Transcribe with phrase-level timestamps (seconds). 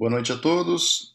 [0.00, 1.14] Boa noite a todos.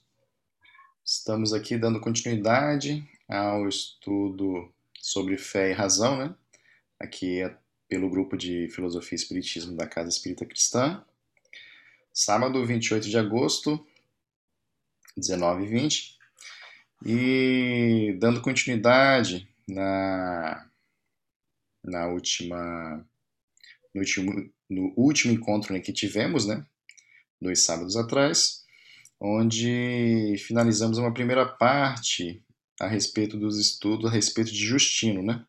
[1.03, 6.35] Estamos aqui dando continuidade ao estudo sobre fé e razão, né?
[6.99, 7.57] Aqui é
[7.89, 11.03] pelo grupo de Filosofia e Espiritismo da Casa Espírita Cristã.
[12.13, 13.83] Sábado, 28 de agosto,
[15.17, 16.17] 19 e 20.
[17.07, 20.69] E dando continuidade na,
[21.83, 23.03] na última,
[23.95, 26.63] no, último, no último encontro né, que tivemos, né?
[27.41, 28.63] Dois sábados atrás
[29.25, 32.43] onde finalizamos uma primeira parte
[32.79, 35.43] a respeito dos estudos a respeito de Justino, né?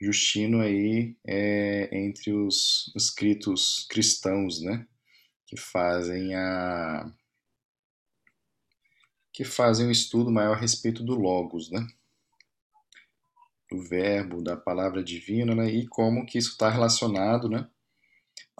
[0.00, 4.86] Justino aí é entre os escritos cristãos, né?
[5.46, 7.12] Que fazem a
[9.32, 11.86] que fazem um estudo maior a respeito do logos, né?
[13.70, 15.70] Do verbo, da palavra divina, né?
[15.70, 17.68] E como que isso está relacionado, né?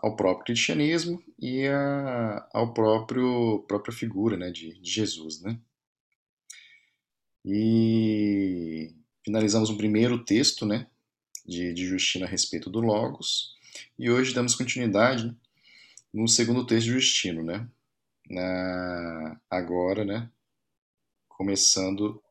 [0.02, 5.41] Ao próprio cristianismo e a, ao próprio própria figura né, de, de Jesus.
[5.41, 5.59] Né?
[7.44, 8.92] E
[9.25, 10.89] finalizamos o primeiro texto né,
[11.47, 13.56] de, de Justino a respeito do Logos,
[13.98, 15.34] e hoje damos continuidade
[16.12, 17.66] no segundo texto de Justino, né?
[18.28, 20.31] Na, agora, né?
[21.28, 22.22] Começando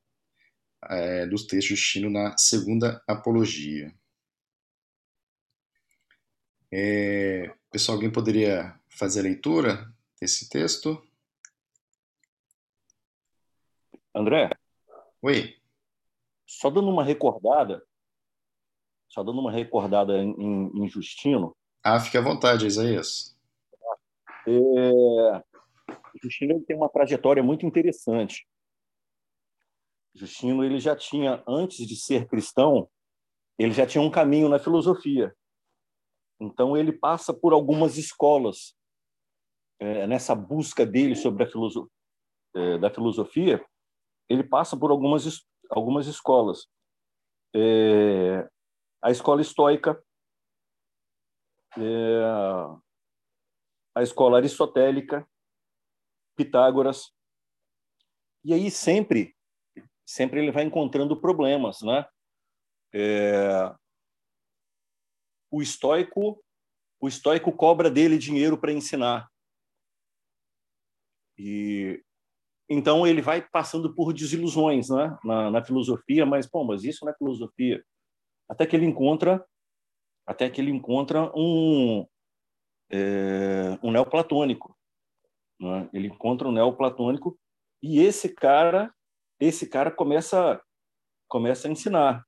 [0.89, 3.94] é, dos textos de Justino na segunda apologia.
[6.72, 11.02] É, pessoal, alguém poderia fazer a leitura desse texto?
[14.13, 14.50] André?
[15.22, 15.55] Oi.
[16.45, 17.81] Só dando uma recordada,
[19.08, 21.55] só dando uma recordada em, em Justino.
[21.81, 23.38] Ah, fique à vontade, Isaías.
[24.45, 25.44] É,
[26.22, 28.45] Justino tem uma trajetória muito interessante.
[30.13, 32.89] Justino ele já tinha, antes de ser cristão,
[33.58, 35.33] ele já tinha um caminho na filosofia.
[36.42, 38.75] Então, ele passa por algumas escolas.
[39.80, 41.89] É, nessa busca dele sobre a filoso
[42.56, 43.64] é, da filosofia,
[44.28, 46.68] ele passa por algumas, algumas escolas.
[47.56, 48.50] É,
[49.03, 50.03] a escola estoica,
[51.78, 52.24] é,
[53.96, 55.28] a escola aristotélica,
[56.35, 57.12] Pitágoras.
[58.44, 59.35] E aí sempre,
[60.06, 62.08] sempre ele vai encontrando problemas, né?
[62.94, 63.75] É,
[65.51, 66.41] o estoico
[67.01, 69.28] o estoico cobra dele dinheiro para ensinar.
[71.38, 72.01] E
[72.69, 77.11] então ele vai passando por desilusões, né, na, na, filosofia, mas pô, mas isso não
[77.11, 77.84] é filosofia.
[78.47, 79.44] Até que ele encontra,
[80.25, 82.06] até que ele encontra um
[82.90, 84.78] é, um neoplatônico.
[85.59, 85.90] Né?
[85.91, 87.38] Ele encontra um neoplatônico
[87.81, 88.94] e esse cara,
[89.40, 90.61] esse cara começa
[91.28, 92.23] começa a ensinar.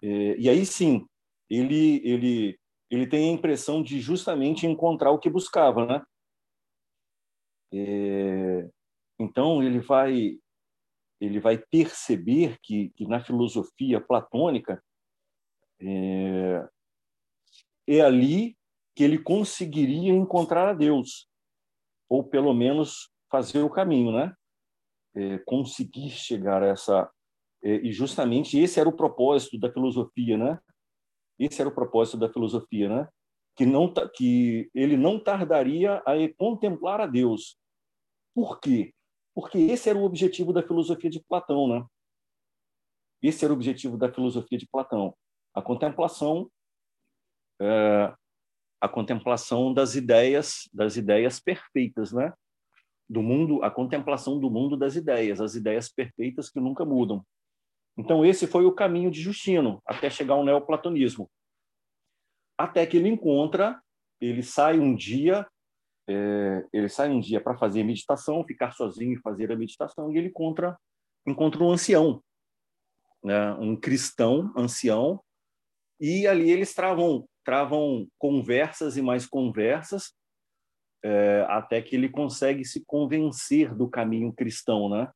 [0.00, 1.06] É, e aí sim,
[1.48, 2.58] ele, ele,
[2.90, 6.02] ele tem a impressão de justamente encontrar o que buscava, né?
[7.72, 8.70] É,
[9.18, 10.38] então ele vai
[11.20, 14.82] ele vai perceber que, que na filosofia platônica
[15.80, 16.68] é,
[17.86, 18.56] é ali
[18.94, 21.28] que ele conseguiria encontrar a Deus
[22.08, 24.32] ou pelo menos fazer o caminho, né?
[25.16, 27.10] É, conseguir chegar a essa
[27.62, 30.60] é, e justamente esse era o propósito da filosofia, né?
[31.38, 33.08] Esse era o propósito da filosofia, né?
[33.56, 37.56] Que não que ele não tardaria a contemplar a Deus.
[38.34, 38.92] Por quê?
[39.34, 41.84] Porque esse era o objetivo da filosofia de Platão, né?
[43.22, 45.16] Esse era o objetivo da filosofia de Platão,
[45.54, 46.50] a contemplação,
[47.60, 48.14] é,
[48.80, 52.32] a contemplação das ideias, das ideias perfeitas, né?
[53.08, 57.24] Do mundo, a contemplação do mundo das ideias, as ideias perfeitas que nunca mudam.
[57.96, 61.30] Então, esse foi o caminho de Justino, até chegar ao neoplatonismo.
[62.58, 63.80] Até que ele encontra,
[64.20, 65.46] ele sai um dia,
[66.08, 70.18] é, ele sai um dia para fazer meditação, ficar sozinho e fazer a meditação, e
[70.18, 70.76] ele encontra,
[71.26, 72.22] encontra um ancião,
[73.22, 75.22] né, um cristão ancião,
[76.00, 80.12] e ali eles travam, travam conversas e mais conversas,
[81.02, 85.10] é, até que ele consegue se convencer do caminho cristão, né?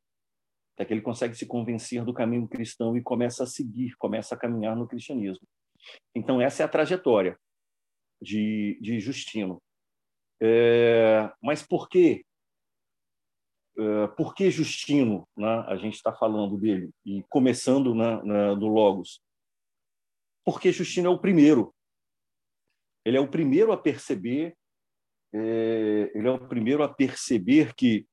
[0.79, 4.39] Até que ele consegue se convencer do caminho cristão e começa a seguir, começa a
[4.39, 5.45] caminhar no cristianismo.
[6.15, 7.37] Então, essa é a trajetória
[8.23, 9.61] de, de Justino.
[10.41, 12.25] É, mas por quê?
[13.77, 15.29] É, por que Justino?
[15.37, 15.65] Né?
[15.67, 19.21] A gente está falando dele, e começando na, na, do Logos.
[20.45, 21.75] Porque Justino é o primeiro.
[23.05, 24.57] Ele é o primeiro a perceber,
[25.35, 28.07] é, ele é o primeiro a perceber que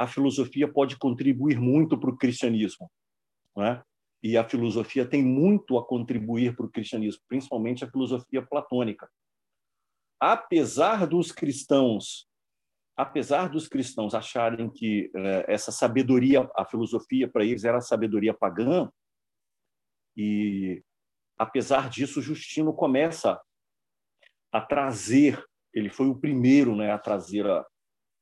[0.00, 2.90] a filosofia pode contribuir muito para o cristianismo.
[3.54, 3.82] Né?
[4.22, 9.10] E a filosofia tem muito a contribuir para o cristianismo, principalmente a filosofia platônica.
[10.18, 12.26] Apesar dos cristãos,
[12.96, 18.90] apesar dos cristãos acharem que é, essa sabedoria, a filosofia para eles era sabedoria pagã,
[20.16, 20.82] e
[21.36, 23.38] apesar disso, Justino começa
[24.50, 25.44] a trazer,
[25.74, 27.66] ele foi o primeiro né, a trazer, a,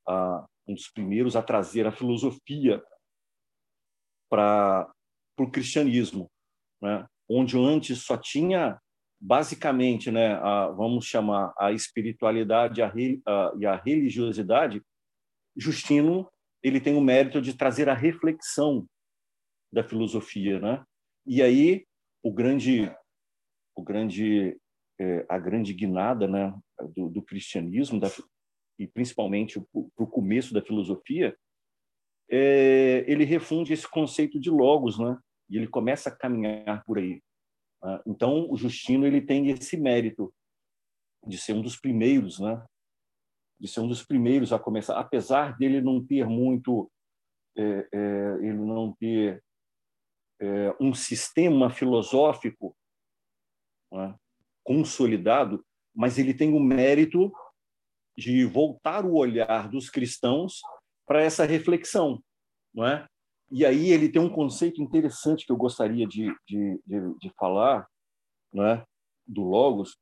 [0.08, 2.82] a um dos primeiros a trazer a filosofia
[4.30, 4.90] para
[5.38, 6.30] o cristianismo,
[6.82, 7.06] né?
[7.28, 8.78] onde antes só tinha
[9.20, 12.92] basicamente, né, a, vamos chamar a espiritualidade a,
[13.26, 14.82] a, e a religiosidade,
[15.56, 16.30] Justino
[16.62, 18.86] ele tem o mérito de trazer a reflexão
[19.72, 20.84] da filosofia, né?
[21.26, 21.84] E aí
[22.22, 22.92] o grande,
[23.76, 24.58] o grande,
[25.00, 26.52] é, a grande guinada, né,
[26.96, 28.08] do, do cristianismo da,
[28.78, 31.36] e principalmente para o começo da filosofia,
[32.30, 35.18] é, ele refunde esse conceito de logos, né?
[35.48, 37.22] E ele começa a caminhar por aí.
[37.82, 38.02] Né?
[38.06, 40.32] Então, o Justino ele tem esse mérito
[41.26, 42.64] de ser um dos primeiros, né?
[43.58, 46.90] De ser um dos primeiros a começar, apesar dele não ter muito,
[47.56, 49.42] é, é, ele não ter
[50.40, 52.76] é, um sistema filosófico
[53.92, 54.14] né?
[54.62, 55.64] consolidado,
[55.94, 57.32] mas ele tem o mérito
[58.18, 60.60] de voltar o olhar dos cristãos
[61.06, 62.20] para essa reflexão,
[62.74, 63.06] não é?
[63.48, 67.86] E aí ele tem um conceito interessante que eu gostaria de, de, de, de falar,
[68.52, 68.84] né,
[69.24, 69.96] do Logos.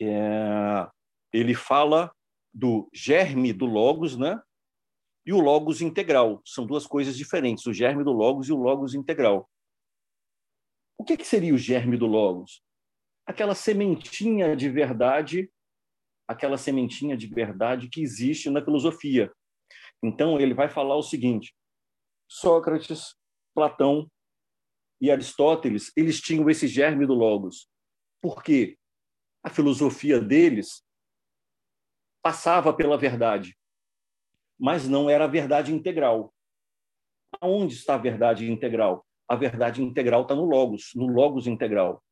[0.00, 0.88] É,
[1.32, 2.12] ele fala
[2.54, 4.40] do germe do Logos, né,
[5.26, 6.40] e o Logos integral.
[6.46, 9.50] São duas coisas diferentes, o germe do Logos e o Logos integral.
[10.96, 12.62] O que, que seria o germe do Logos?
[13.26, 15.50] Aquela sementinha de verdade,
[16.26, 19.32] aquela sementinha de verdade que existe na filosofia.
[20.02, 21.54] Então, ele vai falar o seguinte:
[22.28, 23.14] Sócrates,
[23.54, 24.10] Platão
[25.00, 27.68] e Aristóteles, eles tinham esse germe do logos.
[28.20, 28.78] Porque
[29.42, 30.84] a filosofia deles
[32.22, 33.56] passava pela verdade,
[34.58, 36.34] mas não era a verdade integral.
[37.40, 39.06] Aonde está a verdade integral?
[39.28, 42.02] A verdade integral está no logos, no logos integral.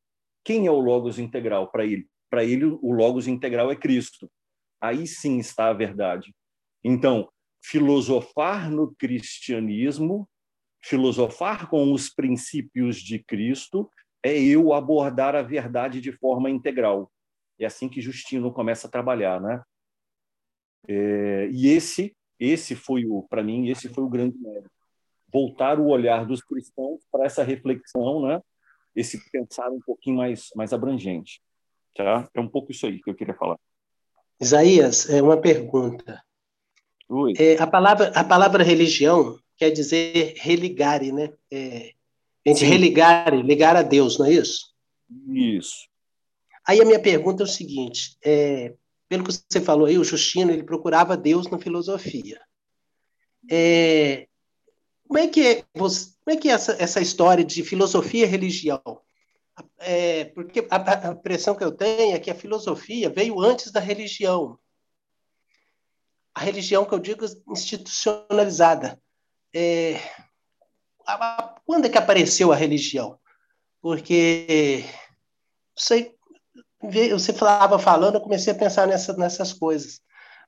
[0.44, 2.08] Quem é o logos integral para ele?
[2.34, 4.28] Para ele, o logos integral é Cristo.
[4.80, 6.34] Aí sim está a verdade.
[6.82, 7.30] Então,
[7.62, 10.28] filosofar no cristianismo,
[10.82, 13.88] filosofar com os princípios de Cristo,
[14.20, 17.08] é eu abordar a verdade de forma integral.
[17.56, 19.62] É assim que Justino começa a trabalhar, né?
[20.88, 24.72] É, e esse, esse foi o, para mim, esse foi o grande mérito.
[25.32, 28.42] Voltar o olhar dos cristãos para essa reflexão, né?
[28.92, 31.40] Esse pensar um pouquinho mais, mais abrangente,
[31.94, 32.28] tá?
[32.34, 33.58] É um pouco isso aí que eu queria falar.
[34.40, 36.22] Isaías, é uma pergunta.
[37.38, 41.32] É, a, palavra, a palavra religião quer dizer religare, né?
[41.50, 41.92] É,
[42.46, 44.74] a gente religare, ligar a Deus, não é isso?
[45.28, 45.88] Isso.
[46.66, 48.74] Aí a minha pergunta é o seguinte: é,
[49.08, 52.40] pelo que você falou aí, o Justino ele procurava Deus na filosofia.
[53.50, 54.26] É,
[55.06, 58.28] como é que é, você, como é, que é essa, essa história de filosofia e
[58.28, 58.82] religião?
[59.78, 63.80] É, porque a, a impressão que eu tenho é que a filosofia veio antes da
[63.80, 64.58] religião
[66.34, 69.00] a religião que eu digo institucionalizada.
[69.54, 70.00] É,
[71.64, 73.18] quando é que apareceu a religião?
[73.80, 74.84] Porque
[75.76, 76.12] você,
[77.10, 80.00] você falava falando, eu comecei a pensar nessa, nessas coisas.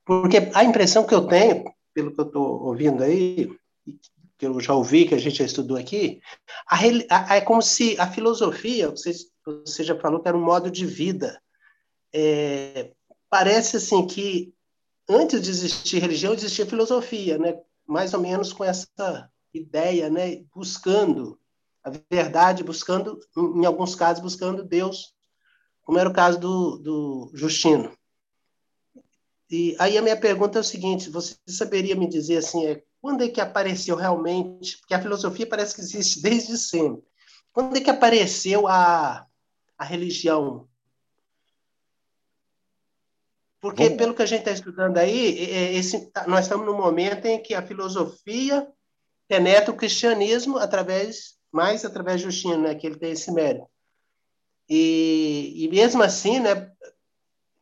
[0.05, 3.49] Porque a impressão que eu tenho, pelo que eu estou ouvindo aí,
[4.37, 6.21] que eu já ouvi, que a gente já estudou aqui,
[6.67, 6.77] a,
[7.09, 9.11] a, é como se a filosofia, você,
[9.43, 11.41] você já falou que era um modo de vida.
[12.13, 12.91] É,
[13.29, 14.53] parece assim que
[15.09, 17.59] antes de existir religião, existia filosofia, né?
[17.87, 20.43] mais ou menos com essa ideia, né?
[20.53, 21.39] buscando
[21.83, 25.13] a verdade, buscando, em alguns casos, buscando Deus,
[25.81, 27.97] como era o caso do, do Justino.
[29.49, 33.23] E aí a minha pergunta é o seguinte: você saberia me dizer assim, é, quando
[33.23, 34.77] é que apareceu realmente?
[34.79, 37.01] Porque a filosofia parece que existe desde sempre.
[37.53, 39.25] Quando é que apareceu a,
[39.77, 40.67] a religião
[43.61, 43.97] porque, Vamos...
[43.97, 47.65] pelo que a gente está estudando aí, esse, nós estamos no momento em que a
[47.65, 48.67] filosofia
[49.25, 53.65] penetra o cristianismo através, mais através de Justino, né, que ele tem esse mérito.
[54.69, 56.69] E, e mesmo assim, né,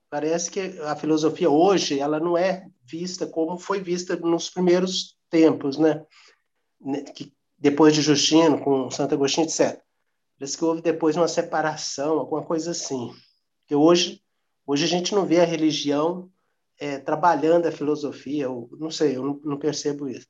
[0.10, 5.78] parece que a filosofia hoje ela não é vista como foi vista nos primeiros tempos,
[5.78, 6.06] né?
[6.80, 9.82] né que, depois de Justino, com Santo Agostinho, etc.
[10.38, 13.14] Parece que houve depois uma separação, alguma coisa assim.
[13.68, 14.26] Que hoje
[14.66, 16.32] Hoje a gente não vê a religião
[16.80, 20.28] é, trabalhando a filosofia, eu não sei, eu não, não, percebo isso.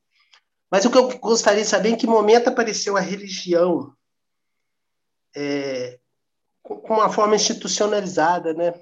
[0.69, 3.95] Mas o que eu gostaria de saber é em que momento apareceu a religião
[5.35, 5.99] é,
[6.61, 8.73] com uma forma institucionalizada, né?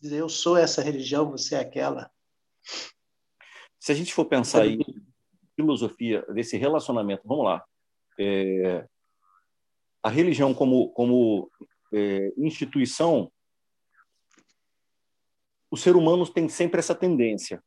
[0.00, 2.10] Dizer, eu sou essa religião, você é aquela.
[3.78, 4.78] se a gente for pensar em
[5.60, 7.62] filosofia desse relacionamento, vamos lá,
[8.18, 8.86] é,
[10.02, 11.50] a religião como, como
[11.92, 13.30] é, instituição,
[15.70, 17.62] o ser humano tem sempre essa tendência,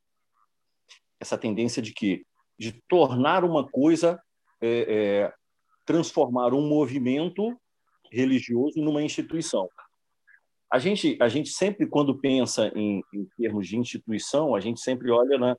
[1.20, 2.26] essa tendência de que
[2.58, 4.22] de tornar uma coisa,
[4.62, 5.34] é, é,
[5.86, 7.60] transformar um movimento
[8.12, 9.68] religioso numa instituição.
[10.72, 15.12] A gente, a gente sempre, quando pensa em, em termos de instituição, a gente sempre
[15.12, 15.58] olha na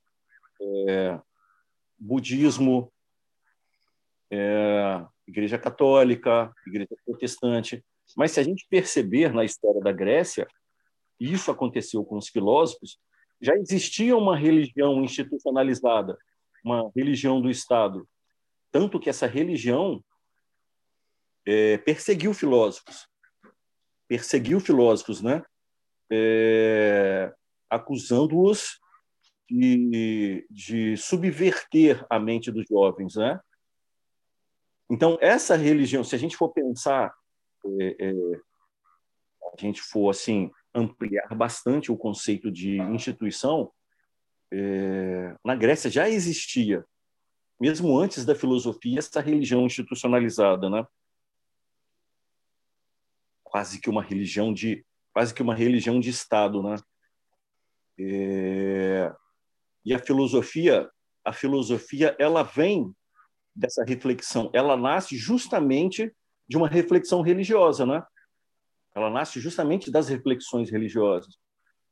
[0.60, 1.20] né,
[2.04, 2.92] budismo,
[4.30, 7.84] é, igreja católica, igreja protestante.
[8.16, 10.46] Mas se a gente perceber na história da Grécia,
[11.18, 12.98] isso aconteceu com os filósofos,
[13.40, 16.16] já existia uma religião institucionalizada,
[16.62, 18.06] uma religião do Estado,
[18.70, 20.02] tanto que essa religião
[21.46, 23.06] é, perseguiu filósofos,
[24.08, 25.42] perseguiu filósofos, né?
[26.10, 27.32] É,
[27.70, 28.78] acusando-os
[29.54, 33.40] de, de subverter a mente dos jovens, né?
[34.90, 37.14] Então essa religião, se a gente for pensar,
[37.80, 38.12] é, é,
[39.52, 43.72] a gente for assim ampliar bastante o conceito de instituição,
[44.52, 46.84] é, na Grécia já existia,
[47.60, 50.84] mesmo antes da filosofia, essa religião institucionalizada, né?
[53.44, 56.76] Quase que uma religião de quase que uma religião de Estado, né?
[57.96, 59.14] É,
[59.84, 60.88] e a filosofia,
[61.24, 62.94] a filosofia, ela vem
[63.54, 66.12] dessa reflexão, ela nasce justamente
[66.48, 68.04] de uma reflexão religiosa, né?
[68.94, 71.36] Ela nasce justamente das reflexões religiosas.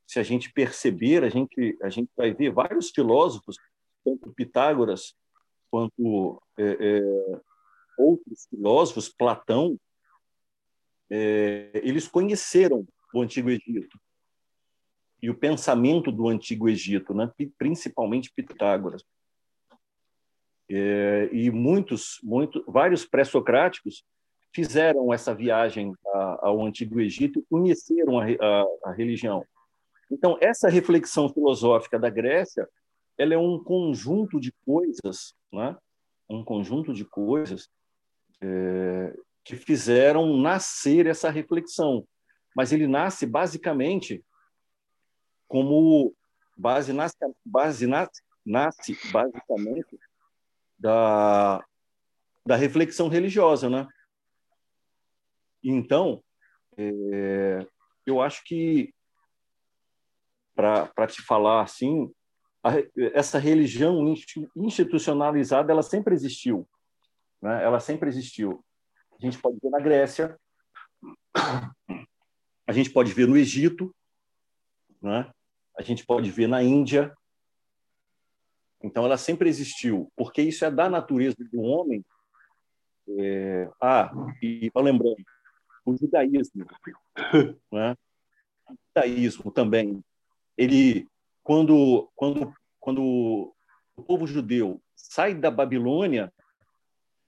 [0.07, 3.57] Se a gente perceber, a gente a gente vai ver vários filósofos,
[4.05, 5.15] tanto Pitágoras
[5.71, 7.41] quanto é, é,
[7.97, 9.79] outros filósofos, Platão,
[11.11, 13.99] é, eles conheceram o Antigo Egito
[15.23, 17.31] e o pensamento do Antigo Egito, né?
[17.57, 19.05] principalmente Pitágoras.
[20.69, 24.05] É, e muitos, muito, vários pré-socráticos
[24.53, 25.95] fizeram essa viagem
[26.41, 29.45] ao Antigo Egito e conheceram a, a, a, religião.
[30.11, 32.69] Então, essa reflexão filosófica da Grécia,
[33.17, 35.77] ela é um conjunto de coisas, né?
[36.29, 37.69] um conjunto de coisas
[38.41, 39.15] é,
[39.45, 42.05] que fizeram nascer essa reflexão.
[42.55, 44.23] Mas ele nasce basicamente
[45.53, 46.15] como
[46.57, 50.01] base nasce, base nasce, nasce basicamente
[50.79, 51.63] da,
[52.47, 53.87] da reflexão religiosa, né?
[55.63, 56.25] Então,
[56.79, 57.67] é,
[58.07, 58.95] eu acho que
[60.55, 62.11] para te falar assim,
[62.65, 62.71] a,
[63.13, 64.03] essa religião
[64.57, 66.67] institucionalizada ela sempre existiu,
[67.43, 67.63] né?
[67.63, 68.65] Ela sempre existiu.
[69.21, 70.35] A gente pode ver na Grécia,
[72.67, 73.95] a gente pode ver no Egito,
[75.03, 75.31] né?
[75.77, 77.15] A gente pode ver na Índia.
[78.83, 82.05] Então, ela sempre existiu, porque isso é da natureza do homem.
[83.09, 83.71] É...
[83.81, 84.11] Ah,
[84.43, 85.17] e lembrando,
[85.85, 86.67] o judaísmo,
[87.73, 87.97] né?
[88.69, 90.03] o judaísmo também,
[90.57, 91.09] ele,
[91.43, 93.55] quando, quando, quando
[93.97, 96.33] o povo judeu sai da Babilônia,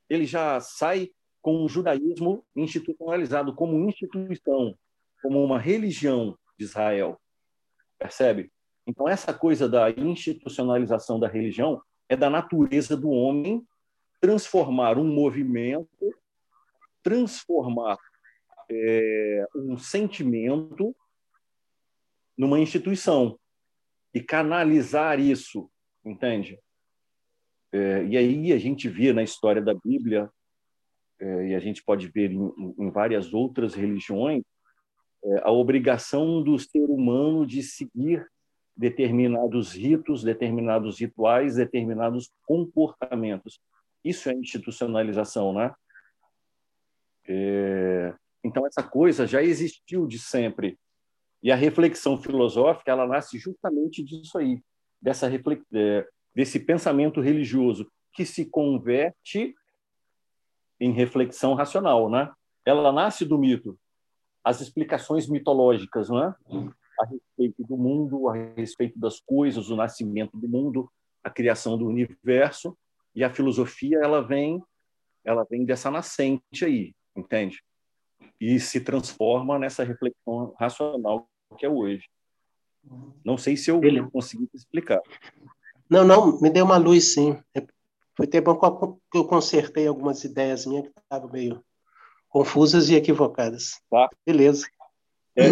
[0.09, 1.11] ele já sai
[1.43, 4.77] com o judaísmo institucionalizado como instituição,
[5.23, 7.21] como uma religião de Israel.
[8.05, 8.53] Percebe?
[8.87, 13.67] Então, essa coisa da institucionalização da religião é da natureza do homem
[14.21, 16.15] transformar um movimento,
[17.03, 17.97] transformar
[18.71, 20.95] é, um sentimento
[22.37, 23.39] numa instituição
[24.13, 25.71] e canalizar isso,
[26.05, 26.61] entende?
[27.73, 30.31] É, e aí a gente vê na história da Bíblia,
[31.19, 34.43] é, e a gente pode ver em, em várias outras religiões,
[35.43, 38.27] a obrigação do ser humano de seguir
[38.77, 43.61] determinados ritos, determinados rituais, determinados comportamentos.
[44.05, 45.73] Isso é institucionalização, né?
[47.27, 48.15] É...
[48.43, 50.79] Então essa coisa já existiu de sempre
[51.43, 54.63] e a reflexão filosófica ela nasce justamente disso aí,
[55.01, 55.63] dessa reflex...
[55.73, 59.55] É, desse pensamento religioso que se converte
[60.81, 62.31] em reflexão racional, né?
[62.65, 63.79] Ela nasce do mito,
[64.45, 66.35] as explicações mitológicas, não é?
[67.01, 70.89] A respeito do mundo, a respeito das coisas, o nascimento do mundo,
[71.25, 72.77] a criação do universo,
[73.15, 74.63] e a filosofia ela vem,
[75.25, 77.63] ela vem dessa nascente aí, entende?
[78.41, 82.05] E se transforma nessa reflexão racional que é hoje.
[83.25, 84.03] Não sei se eu Ele...
[84.11, 85.01] consegui explicar.
[85.89, 87.41] Não, não, me deu uma luz, sim.
[88.17, 88.55] Foi tempo
[89.11, 91.65] que eu consertei algumas ideias minhas que estavam meio
[92.35, 93.81] confusas e equivocadas.
[93.89, 94.11] Tá.
[94.27, 94.69] Beleza.
[95.37, 95.45] É,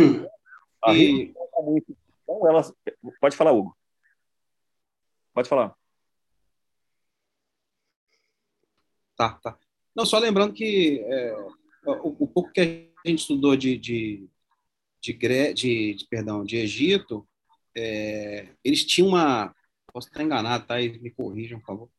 [0.85, 1.33] a e...
[2.25, 2.75] Então, ela...
[3.21, 3.77] Pode falar, Hugo.
[5.33, 5.77] Pode falar.
[9.17, 9.57] Tá, tá.
[9.95, 11.37] Não, só lembrando que é,
[11.87, 14.29] o, o, pouco que a gente estudou de, de,
[15.01, 17.29] de, de, de perdão, de Egito,
[17.77, 19.55] é, eles tinham uma.
[19.93, 20.81] Posso estar enganado, tá?
[20.81, 21.91] E me corrijam, por favor.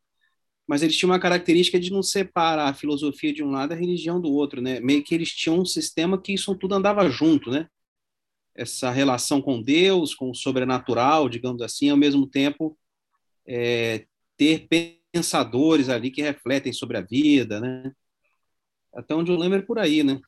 [0.67, 3.79] Mas eles tinham uma característica de não separar a filosofia de um lado e a
[3.79, 4.79] religião do outro, né?
[4.79, 7.67] Meio que eles tinham um sistema que isso tudo andava junto, né?
[8.55, 12.77] Essa relação com Deus, com o sobrenatural, digamos assim, ao mesmo tempo
[13.47, 14.05] é,
[14.37, 14.67] ter
[15.11, 17.91] pensadores ali que refletem sobre a vida, né?
[18.93, 20.21] Até onde eu lembro é por aí, né?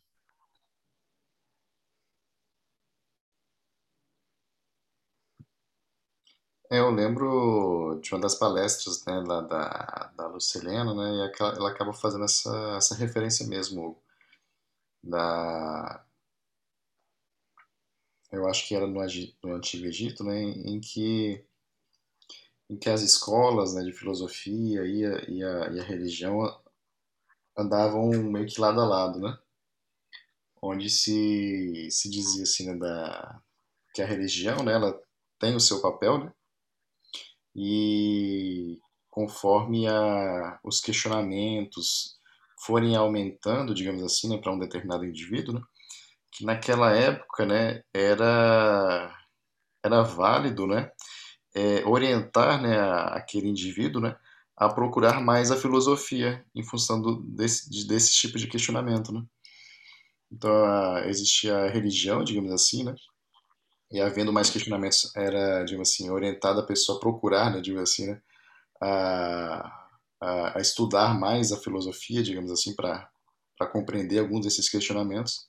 [6.72, 11.70] É, eu lembro de uma das palestras, né, lá da, da Lucilena, né, e ela
[11.70, 14.02] acaba fazendo essa, essa referência mesmo
[15.04, 16.06] da...
[18.32, 19.00] Eu acho que era no,
[19.44, 21.46] no Antigo Egito, né, em que,
[22.70, 26.40] em que as escolas né, de filosofia e a, e a, e a religião
[27.58, 29.38] andavam meio que lado a lado, né?
[30.62, 33.42] Onde se, se dizia assim, né, da,
[33.94, 35.00] que a religião, né, ela
[35.40, 36.34] tem o seu papel, né?
[37.56, 42.20] E conforme a, os questionamentos
[42.66, 45.62] forem aumentando, digamos assim, né, para um determinado indivíduo, né,
[46.32, 49.16] que naquela época, né, era
[49.84, 50.92] era válido, né,
[51.56, 54.18] é, orientar, né, a, aquele indivíduo, né,
[54.58, 59.24] a procurar mais a filosofia em função do, desse, desse tipo de questionamento, né?
[60.32, 62.96] Então, a, existia a religião, digamos assim, né?
[63.96, 68.08] E havendo mais questionamentos, era, digamos assim, orientada a pessoa a procurar, né, digamos assim,
[68.08, 68.22] né?
[68.82, 69.88] A,
[70.22, 73.10] a, a estudar mais a filosofia, digamos assim, para
[73.72, 75.48] compreender alguns desses questionamentos.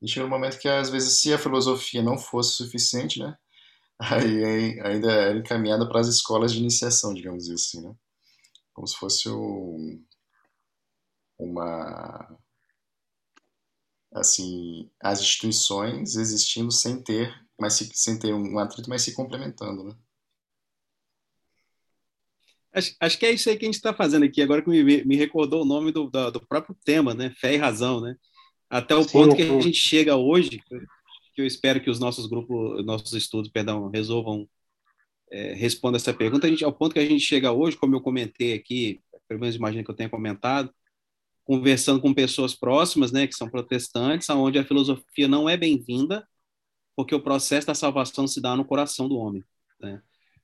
[0.00, 3.36] E chegou um momento que, às vezes, se a filosofia não fosse suficiente, né?
[3.98, 7.94] Aí ainda era encaminhada para as escolas de iniciação, digamos assim, né?
[8.78, 10.00] como se fosse um,
[11.36, 12.38] uma
[14.12, 19.84] assim as instituições existindo sem ter mas se, sem ter um atrito mas se complementando
[19.84, 19.94] né?
[22.72, 25.04] Acho, acho que é isso aí que a gente está fazendo aqui agora que me,
[25.04, 27.30] me recordou o nome do, do, do, próprio tema né?
[27.30, 28.16] Fé e razão né?
[28.68, 30.60] Até o Sim, ponto que a gente chega hoje
[31.34, 34.48] que eu espero que os nossos grupos nossos estudos perdão resolvam
[35.30, 36.46] é, responda essa pergunta.
[36.46, 39.56] A gente, ao ponto que a gente chega hoje, como eu comentei aqui, pelo menos
[39.56, 40.72] imagino que eu tenha comentado,
[41.44, 46.26] conversando com pessoas próximas, né, que são protestantes, aonde a filosofia não é bem-vinda,
[46.98, 49.44] porque o processo da salvação se dá no coração do homem.
[49.78, 50.02] Né?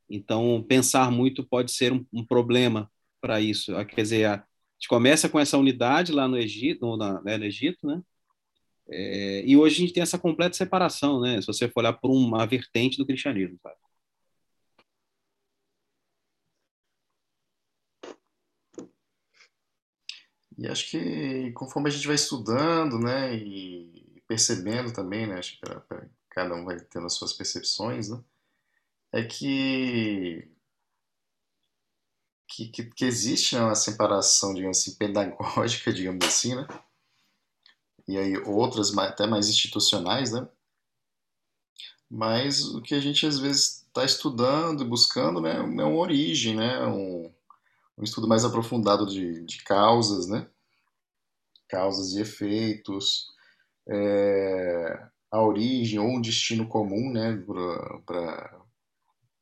[0.09, 2.89] Então, pensar muito pode ser um, um problema
[3.21, 3.73] para isso.
[3.87, 4.37] Quer dizer, a,
[4.79, 8.01] gente começa com essa unidade lá no Egito, no, na, né, no Egito, né?
[8.89, 11.41] É, e hoje a gente tem essa completa separação, né?
[11.41, 13.75] Se você for olhar por uma vertente do cristianismo, sabe?
[20.57, 25.67] E acho que conforme a gente vai estudando, né, e percebendo também, né, acho que
[26.35, 28.23] cada um vai tendo as suas percepções, né,
[29.13, 30.51] é que
[32.47, 36.67] que, que, que existe né, uma separação, digamos assim, pedagógica, digamos assim, né,
[38.07, 40.47] e aí outras até mais institucionais, né,
[42.11, 46.57] mas o que a gente às vezes está estudando e buscando, né, é uma origem,
[46.57, 47.33] né, um,
[47.97, 50.49] um estudo mais aprofundado de, de causas, né?
[51.69, 53.33] Causas e efeitos,
[53.89, 57.43] é, a origem ou um destino comum, né?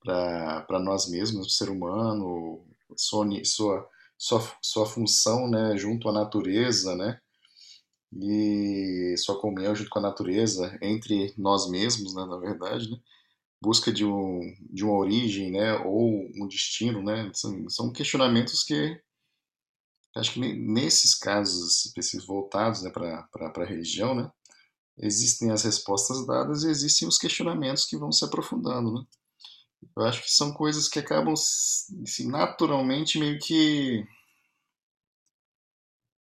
[0.03, 2.65] Para nós mesmos, o ser humano,
[2.97, 5.77] sua, sua, sua, sua função, né?
[5.77, 7.21] Junto à natureza, né?
[8.15, 12.25] E sua comunhão junto com a natureza, entre nós mesmos, né?
[12.25, 12.97] Na verdade, né?
[13.61, 19.01] busca de, um, de uma origem, né, ou um destino, né, são, são questionamentos que
[20.17, 24.29] acho que nesses casos específicos voltados né, para a religião, né,
[25.03, 29.07] existem as respostas dadas e existem os questionamentos que vão se aprofundando, né.
[29.97, 34.07] Eu acho que são coisas que acabam assim, naturalmente meio que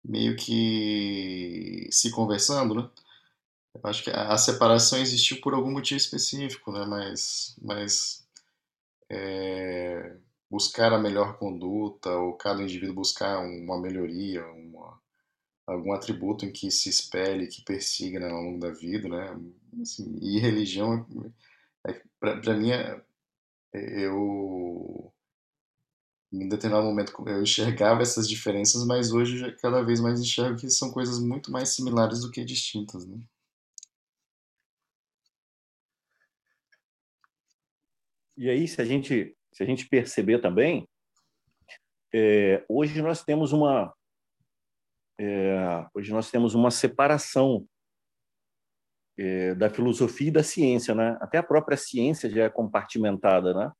[0.04, 2.90] meio que se conversando, né?
[3.74, 6.84] Eu acho que a separação existiu por algum motivo específico, né?
[6.86, 8.26] Mas, mas
[9.10, 10.16] é,
[10.50, 15.00] buscar a melhor conduta ou cada indivíduo buscar uma melhoria, uma,
[15.66, 19.38] algum atributo em que se espelhe, que persiga né, ao longo da vida, né?
[19.82, 21.06] Assim, e religião,
[21.86, 23.02] é, para mim, é,
[23.74, 25.12] eu
[26.32, 30.90] em determinado momento eu enxergava essas diferenças, mas hoje cada vez mais enxergo que são
[30.90, 33.18] coisas muito mais similares do que distintas, né?
[38.36, 40.86] E aí, se a gente, se a gente perceber também,
[42.12, 43.95] é, hoje nós temos uma
[45.18, 47.66] é, hoje nós temos uma separação
[49.18, 51.16] é, da filosofia e da ciência, né?
[51.20, 53.72] Até a própria ciência já é compartimentada, né?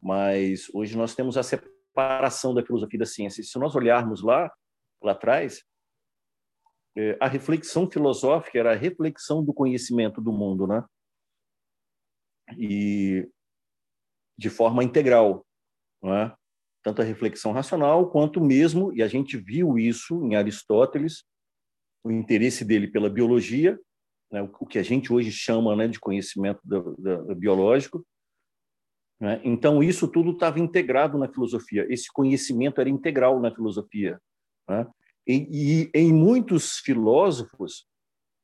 [0.00, 3.40] Mas hoje nós temos a separação da filosofia e da ciência.
[3.40, 4.50] E se nós olharmos lá,
[5.02, 5.64] lá atrás,
[6.96, 10.84] é, a reflexão filosófica era a reflexão do conhecimento do mundo, né?
[12.56, 13.28] E
[14.38, 15.46] de forma integral,
[16.02, 16.36] não é?
[16.82, 21.24] Tanto a reflexão racional quanto mesmo, e a gente viu isso em Aristóteles,
[22.02, 23.78] o interesse dele pela biologia
[24.30, 28.06] né, o que a gente hoje chama né, de conhecimento do, do, biológico.
[29.20, 29.40] Né?
[29.44, 34.20] Então, isso tudo estava integrado na filosofia, esse conhecimento era integral na filosofia.
[34.68, 34.86] Né?
[35.26, 37.86] E, e em muitos filósofos,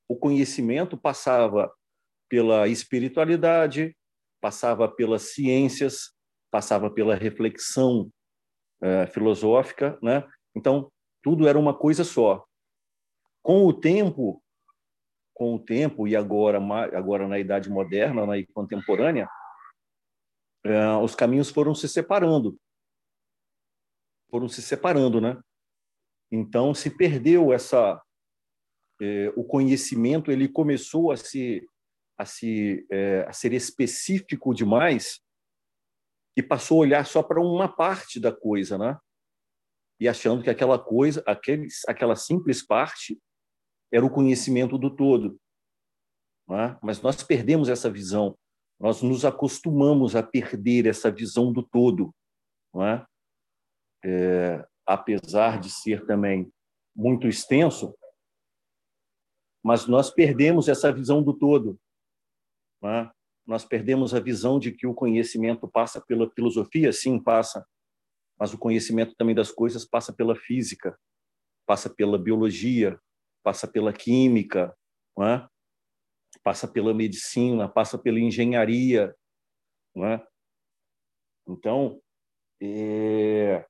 [0.09, 1.73] o conhecimento passava
[2.29, 3.97] pela espiritualidade,
[4.41, 6.13] passava pelas ciências,
[6.51, 8.11] passava pela reflexão
[8.83, 10.27] uh, filosófica, né?
[10.55, 10.91] Então
[11.23, 12.45] tudo era uma coisa só.
[13.43, 14.43] Com o tempo,
[15.37, 16.59] com o tempo e agora
[16.97, 19.29] agora na idade moderna na contemporânea
[20.65, 22.59] é, os caminhos foram se separando
[24.31, 25.39] foram se separando né
[26.33, 28.03] então se perdeu essa
[28.99, 31.69] é, o conhecimento ele começou a se
[32.17, 35.21] a se é, a ser específico demais
[36.37, 38.99] e passou a olhar só para uma parte da coisa né
[39.99, 43.19] e achando que aquela coisa aquele, aquela simples parte
[43.93, 45.39] era o conhecimento do todo.
[46.51, 46.77] É?
[46.83, 48.39] Mas nós perdemos essa visão,
[48.79, 52.15] nós nos acostumamos a perder essa visão do todo.
[52.77, 53.07] É?
[54.05, 56.53] É, apesar de ser também
[56.95, 57.97] muito extenso,
[59.65, 61.79] mas nós perdemos essa visão do todo.
[62.85, 63.11] É?
[63.47, 67.65] Nós perdemos a visão de que o conhecimento passa pela filosofia, sim, passa,
[68.39, 70.99] mas o conhecimento também das coisas passa pela física,
[71.65, 72.99] passa pela biologia,
[73.43, 74.77] passa pela química,
[75.21, 75.47] é?
[76.43, 79.15] passa pela medicina, passa pela engenharia.
[79.97, 80.27] É?
[81.49, 82.01] Então,
[82.61, 83.65] é...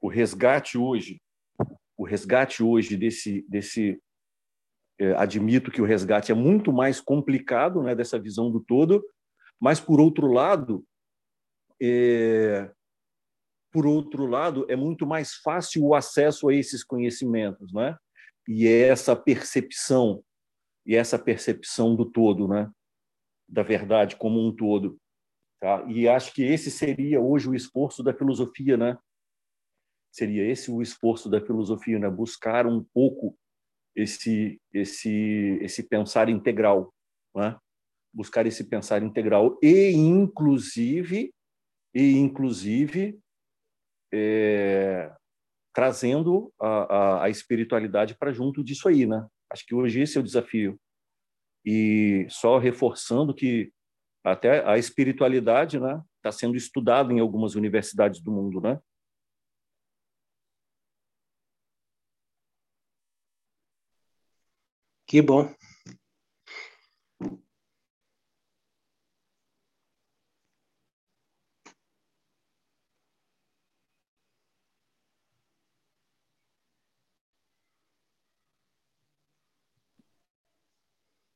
[0.00, 1.20] o resgate hoje,
[1.96, 4.00] o resgate hoje desse, desse
[5.16, 9.04] admito que o resgate é muito mais complicado, né, dessa visão do todo,
[9.60, 10.84] mas por outro lado,
[11.80, 12.70] é,
[13.72, 17.96] por outro lado, é muito mais fácil o acesso a esses conhecimentos, né?
[18.48, 20.24] e é essa percepção
[20.86, 22.70] e essa percepção do todo, né?
[23.46, 24.98] Da verdade como um todo,
[25.60, 25.84] tá?
[25.86, 28.98] E acho que esse seria hoje o esforço da filosofia, né?
[30.10, 32.08] Seria esse o esforço da filosofia, né?
[32.08, 33.38] Buscar um pouco
[33.98, 36.94] esse esse esse pensar integral,
[37.34, 37.56] né?
[38.14, 41.32] Buscar esse pensar integral e inclusive
[41.94, 43.18] e inclusive
[44.12, 45.12] é,
[45.74, 49.26] trazendo a, a, a espiritualidade para junto disso aí, né?
[49.50, 50.78] Acho que hoje esse é o desafio.
[51.64, 53.72] E só reforçando que
[54.24, 58.78] até a espiritualidade, né, está sendo estudada em algumas universidades do mundo, né?
[65.08, 65.52] Que bom.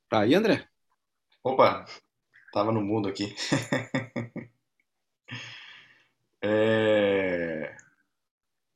[0.08, 0.68] Tá aí, André?
[1.44, 1.86] Opa,
[2.52, 3.34] tava no mudo aqui.
[6.42, 7.74] é...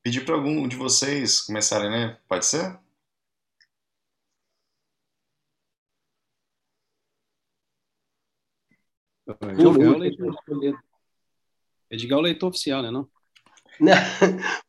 [0.03, 2.19] Pedir para algum de vocês começarem, né?
[2.27, 2.79] Pode ser?
[9.27, 10.35] Edgar é o leitor,
[11.91, 12.91] Edgar é o leitor oficial, né?
[12.91, 13.09] Não?
[13.81, 13.93] não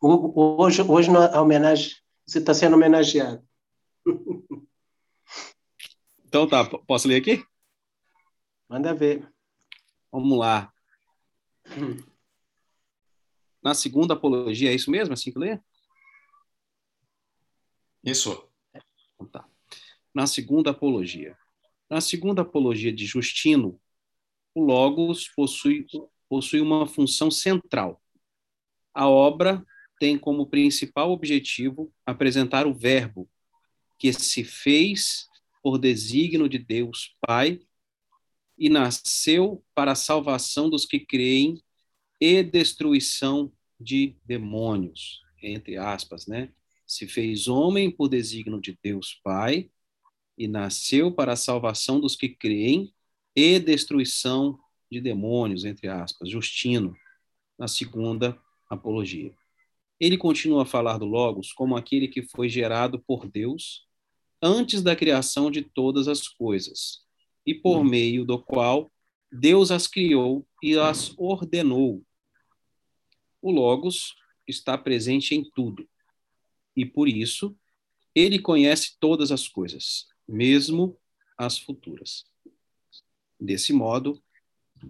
[0.60, 3.46] hoje, hoje a homenagem, você está sendo homenageado.
[6.28, 7.42] Então tá, posso ler aqui?
[8.68, 9.26] Manda ver.
[10.12, 10.74] Vamos lá.
[11.70, 12.04] Hum.
[13.64, 15.58] Na segunda apologia, é isso mesmo, assim que lê?
[18.04, 18.50] Isso.
[19.16, 19.50] Então, tá.
[20.14, 21.38] Na segunda apologia.
[21.90, 23.80] Na segunda apologia de Justino,
[24.58, 25.86] o Logos possui,
[26.28, 28.02] possui uma função central.
[28.92, 29.64] A obra
[30.00, 33.30] tem como principal objetivo apresentar o Verbo,
[34.00, 35.28] que se fez
[35.62, 37.60] por desígnio de Deus Pai
[38.58, 41.62] e nasceu para a salvação dos que creem
[42.20, 46.52] e destruição de demônios, entre aspas, né?
[46.84, 49.70] Se fez homem por desígnio de Deus Pai
[50.36, 52.92] e nasceu para a salvação dos que creem
[53.38, 54.58] e destruição
[54.92, 56.98] de demônios, entre aspas, Justino,
[57.56, 58.36] na segunda
[58.68, 59.32] apologia.
[60.00, 63.86] Ele continua a falar do Logos como aquele que foi gerado por Deus
[64.42, 67.06] antes da criação de todas as coisas,
[67.46, 67.84] e por hum.
[67.84, 68.92] meio do qual
[69.32, 72.04] Deus as criou e as ordenou.
[73.40, 74.16] O Logos
[74.48, 75.88] está presente em tudo,
[76.76, 77.56] e por isso
[78.16, 80.98] ele conhece todas as coisas, mesmo
[81.38, 82.26] as futuras.
[83.40, 84.22] Desse modo,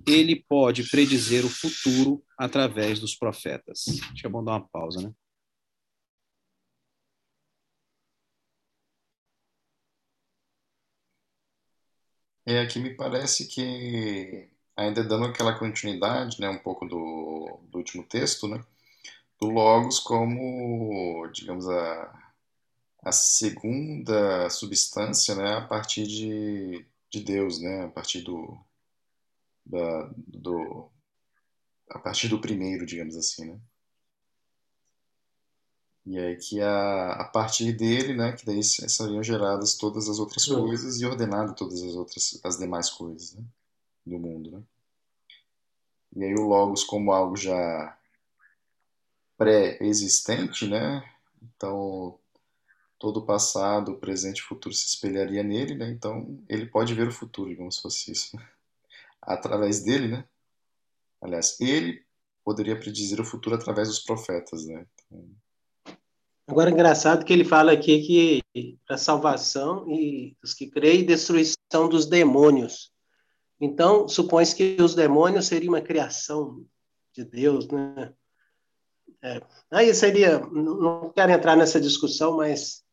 [0.06, 3.86] ele pode predizer o futuro através dos profetas.
[4.12, 5.14] Deixa eu dar uma pausa, né?
[12.46, 18.04] É, aqui me parece que, ainda dando aquela continuidade, né, um pouco do, do último
[18.04, 18.64] texto, né,
[19.40, 22.32] do Logos como, digamos, a,
[23.04, 28.58] a segunda substância, né, a partir de, de Deus, né, a partir do,
[29.65, 30.89] da, do,
[31.89, 33.60] a partir do primeiro, digamos assim, né.
[36.06, 40.48] E aí que a, a partir dele, né, que daí seriam geradas todas as outras
[40.48, 40.67] uhum.
[40.67, 43.43] coisas e ordenado todas as outras, as demais coisas, né,
[44.06, 44.63] do mundo, né.
[46.15, 47.98] E aí o Logos como algo já
[49.38, 51.04] pré-existente, né,
[51.41, 52.17] então
[53.00, 56.94] todo o passado, o presente e o futuro se espelharia nele, né, então ele pode
[56.94, 58.38] ver o futuro, digamos se fosse isso.
[59.22, 60.26] Através dele, né,
[61.22, 62.04] aliás, ele
[62.44, 65.30] poderia predizer o futuro através dos profetas, né, então,
[66.50, 72.06] Agora, engraçado que ele fala aqui que para salvação e dos que creem, destruição dos
[72.06, 72.90] demônios.
[73.60, 76.66] Então, supõe-se que os demônios seriam uma criação
[77.14, 78.14] de Deus, né?
[79.22, 79.42] É.
[79.72, 82.86] Aí seria, não quero entrar nessa discussão, mas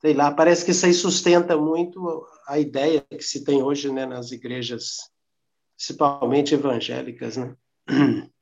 [0.00, 4.06] sei lá, parece que isso aí sustenta muito a ideia que se tem hoje, né,
[4.06, 5.10] nas igrejas,
[5.76, 7.54] principalmente evangélicas, né?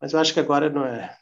[0.00, 1.18] Mas eu acho que agora não é,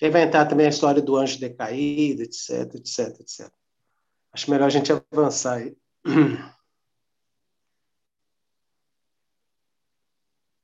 [0.00, 3.52] entrar também a história do anjo decaído, etc, etc, etc.
[4.32, 5.76] Acho melhor a gente avançar aí.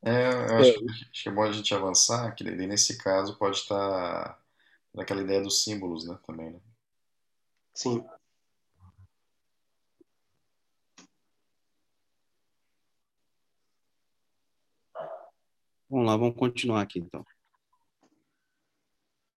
[0.02, 0.74] É, eu acho, é.
[1.12, 4.40] que é bom a gente avançar, que nesse caso pode estar
[4.96, 6.60] naquela ideia dos símbolos, né, também, né?
[7.74, 8.02] Sim.
[15.88, 17.24] Vamos lá, vamos continuar aqui então.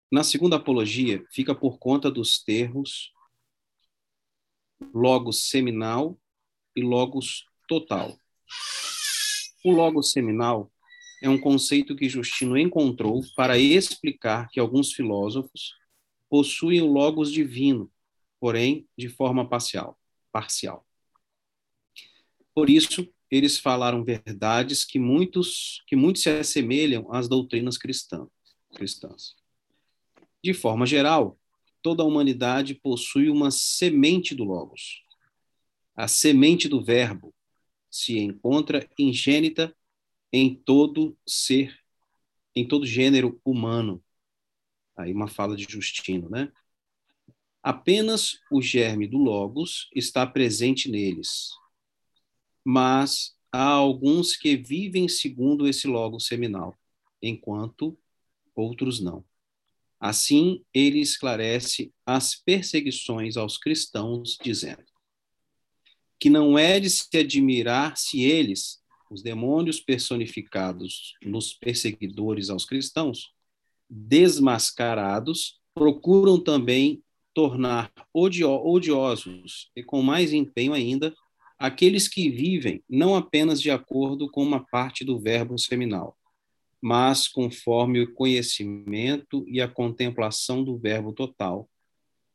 [0.10, 3.12] Na segunda apologia, fica por conta dos termos
[4.94, 6.18] logos seminal
[6.76, 8.18] e logos total.
[9.66, 10.72] O logos seminal
[11.22, 15.74] é um conceito que Justino encontrou para explicar que alguns filósofos
[16.30, 17.92] possuem o logos divino,
[18.40, 19.98] porém de forma parcial.
[20.32, 20.86] parcial.
[22.54, 28.28] Por isso, eles falaram verdades que muitos que muito se assemelham às doutrinas cristãs.
[28.74, 29.36] cristãs.
[30.44, 31.38] De forma geral,
[31.82, 35.04] toda a humanidade possui uma semente do Logos.
[35.96, 37.34] A semente do Verbo
[37.90, 39.76] se encontra ingênita
[40.32, 41.78] em todo ser,
[42.56, 44.04] em todo gênero humano.
[44.96, 46.52] Aí uma fala de Justino, né?
[47.62, 51.50] Apenas o germe do Logos está presente neles.
[52.64, 56.78] Mas há alguns que vivem segundo esse Logos seminal,
[57.22, 57.98] enquanto
[58.56, 59.26] outros não.
[60.00, 64.86] Assim, ele esclarece as perseguições aos cristãos, dizendo
[66.20, 73.34] que não é de se admirar se eles, os demônios personificados nos perseguidores aos cristãos,
[73.90, 77.02] desmascarados, procuram também
[77.34, 81.14] tornar odiosos e com mais empenho ainda
[81.58, 86.18] aqueles que vivem não apenas de acordo com uma parte do verbo seminal,
[86.82, 91.70] mas conforme o conhecimento e a contemplação do Verbo total,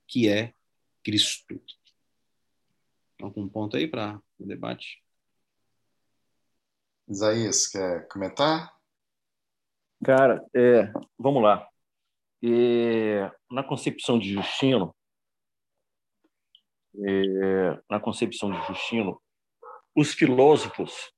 [0.06, 0.52] que é
[1.02, 1.61] Cristo.
[3.20, 5.02] Algum ponto aí para o debate?
[7.09, 8.73] Isaías, quer comentar?
[10.05, 11.69] Cara, é, vamos lá.
[12.43, 14.95] É, na concepção de Justino,
[16.95, 19.21] é, na concepção de Justino,
[19.95, 21.12] os filósofos,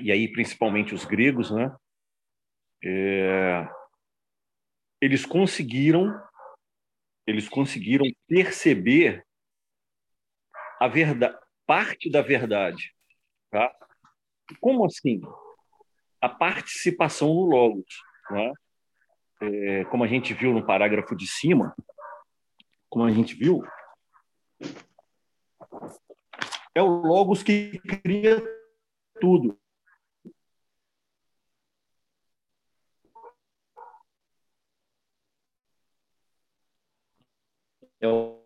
[0.00, 1.74] e aí principalmente os gregos, né,
[2.84, 3.68] é,
[5.00, 6.10] eles conseguiram
[7.26, 9.24] eles conseguiram perceber
[10.80, 12.92] a verdade, parte da verdade,
[13.50, 13.72] tá?
[14.60, 15.20] Como assim?
[16.20, 17.94] A participação no logos,
[18.30, 18.52] né?
[19.42, 21.74] É, como a gente viu no parágrafo de cima,
[22.90, 23.62] como a gente viu,
[26.74, 28.42] é o Logos que cria
[29.20, 29.58] tudo.
[38.00, 38.44] É o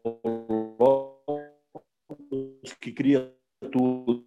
[0.79, 3.35] Logos que cria
[3.73, 4.27] tudo.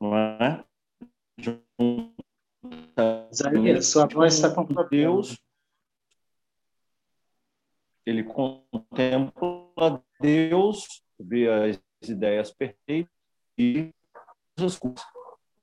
[0.00, 0.64] Não é?
[3.30, 5.38] Isaías, sua voz está com Deus,
[8.04, 13.12] ele contempla Deus, vê as ideias perfeitas
[13.58, 13.92] e
[14.56, 15.04] as coisas.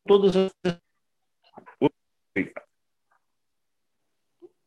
[0.05, 0.51] Todas as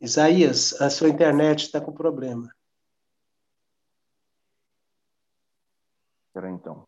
[0.00, 2.52] Isaías, a sua internet está com problema.
[6.28, 6.87] Espera então.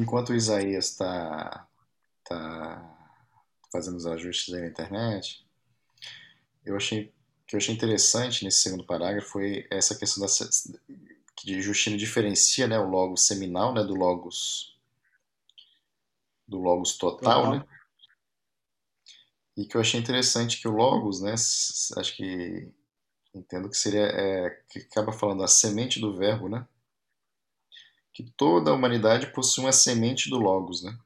[0.00, 1.66] enquanto o Isaías está
[2.24, 2.96] tá
[3.72, 5.46] fazendo os ajustes aí na internet,
[6.64, 7.12] eu achei
[7.46, 10.32] que eu achei interessante nesse segundo parágrafo foi essa questão da
[11.36, 14.76] que Justino diferencia, né, o logos seminal, né, do logos
[16.48, 17.64] do logos total, né?
[19.56, 22.68] E que eu achei interessante que o logos, né, acho que
[23.34, 26.66] entendo que seria é, que acaba falando a semente do verbo, né?
[28.16, 30.98] Que toda a humanidade possui uma semente do Logos, né?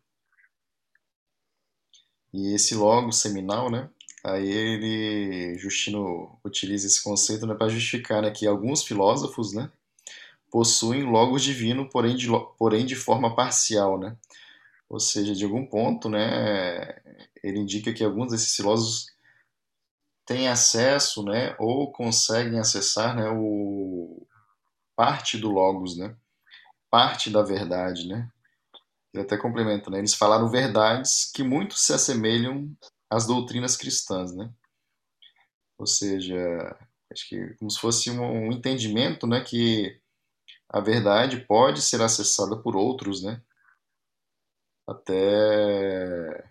[2.32, 3.90] E esse Logos seminal, né?
[4.22, 9.72] Aí ele, Justino utiliza esse conceito né, para justificar né, que alguns filósofos, né?
[10.52, 14.16] Possuem Logos divino, porém de, porém de forma parcial, né?
[14.88, 16.94] Ou seja, de algum ponto, né?
[17.42, 19.06] Ele indica que alguns desses filósofos
[20.24, 21.56] têm acesso, né?
[21.58, 23.28] Ou conseguem acessar, né?
[23.30, 24.24] O
[24.94, 26.14] parte do Logos, né?
[26.90, 28.30] Parte da verdade, né?
[29.12, 29.98] Eu até complemento, né?
[29.98, 32.76] Eles falaram verdades que muito se assemelham
[33.08, 34.52] às doutrinas cristãs, né?
[35.78, 36.36] Ou seja,
[37.10, 40.00] acho que como se fosse um, entendimento, né, que
[40.68, 43.42] a verdade pode ser acessada por outros, né?
[44.86, 46.50] Até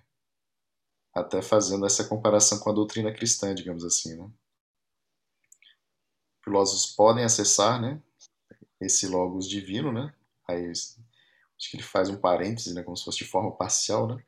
[1.14, 4.30] até fazendo essa comparação com a doutrina cristã, digamos assim, né?
[6.44, 8.02] Filósofos podem acessar, né,
[8.80, 10.14] esse logos divino, né?
[10.50, 10.96] Aí, acho
[11.70, 14.24] que ele faz um parêntese, né, como se fosse de forma parcial, né?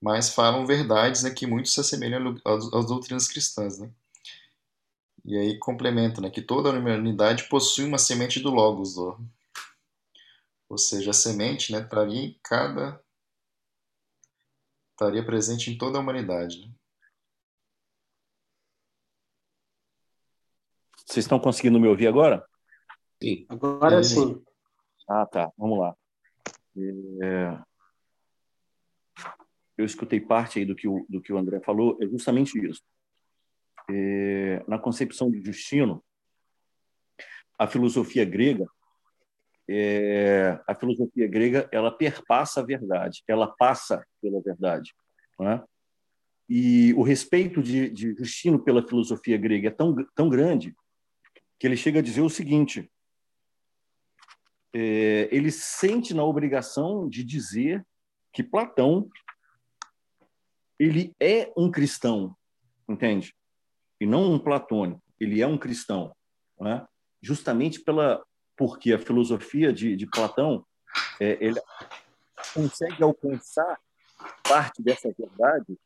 [0.00, 3.90] Mas falam verdades né, que muito se assemelham às, às doutrinas cristãs, né?
[5.24, 9.18] E aí complementa, né, que toda a humanidade possui uma semente do Logos, ó.
[10.68, 13.02] ou seja, a semente, né, estaria em cada
[14.92, 16.60] estaria presente em toda a humanidade.
[16.60, 16.72] Né?
[21.06, 22.44] Vocês estão conseguindo me ouvir agora?
[23.22, 23.46] Sim.
[23.48, 24.42] Agora sim.
[25.08, 25.50] Ah, tá.
[25.56, 25.94] Vamos lá.
[26.76, 27.58] É...
[29.76, 32.82] Eu escutei parte aí do que o, do que o André falou, é justamente isso.
[33.90, 34.62] É...
[34.68, 36.04] Na concepção de Justino,
[37.58, 38.66] a filosofia grega,
[39.68, 40.60] é...
[40.66, 44.94] a filosofia grega, ela perpassa a verdade, ela passa pela verdade,
[45.40, 45.64] né?
[46.48, 50.74] E o respeito de, de Justino pela filosofia grega é tão, tão grande
[51.58, 52.90] que ele chega a dizer o seguinte:
[54.74, 57.86] é, ele sente na obrigação de dizer
[58.32, 59.08] que Platão
[60.78, 62.36] ele é um cristão,
[62.88, 63.34] entende?
[64.00, 65.02] E não um platônico.
[65.18, 66.14] Ele é um cristão,
[66.60, 66.86] né?
[67.20, 68.22] justamente pela
[68.56, 70.64] porque a filosofia de, de Platão
[71.20, 71.60] é, ele
[72.54, 73.78] consegue alcançar
[74.48, 75.78] parte dessa verdade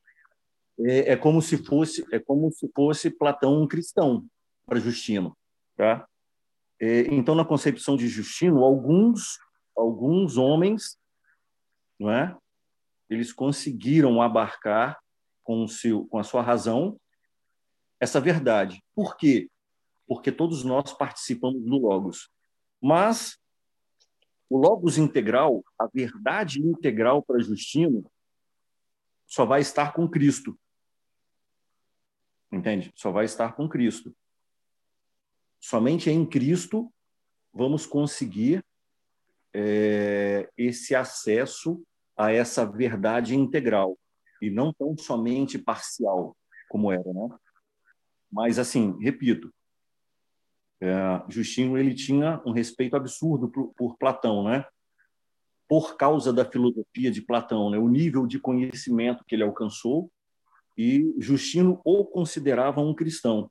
[0.81, 4.27] é, é, como se fosse é como se fosse Platão um cristão
[4.67, 5.37] para Justino,
[5.77, 6.07] tá?
[6.83, 9.39] É, então, na concepção de Justino, alguns
[9.77, 10.99] alguns homens,
[11.99, 12.37] não é?
[13.09, 15.01] Eles conseguiram abarcar
[15.45, 17.01] com seu com a sua razão
[18.01, 18.83] essa verdade.
[18.97, 19.49] Por quê?
[20.09, 22.29] Porque todos nós participamos do logos.
[22.81, 23.39] Mas
[24.51, 28.05] o logos integral, a verdade integral para Justino,
[29.25, 30.59] só vai estar com Cristo.
[32.51, 32.93] Entende?
[32.97, 34.13] Só vai estar com Cristo.
[35.63, 36.93] Somente em Cristo
[37.55, 38.65] vamos conseguir
[39.55, 41.81] é, esse acesso
[42.17, 43.97] a essa verdade integral
[44.41, 46.37] e não tão somente parcial
[46.69, 47.29] como era, né?
[48.31, 49.55] Mas assim, repito,
[50.81, 54.65] É, Justino ele tinha um respeito absurdo por, por, Platão, né?
[55.69, 57.79] Por causa da filosofia de Platão, né?
[57.79, 60.11] O nível de conhecimento que ele alcançou
[60.77, 63.49] e Justino o considerava um cristão,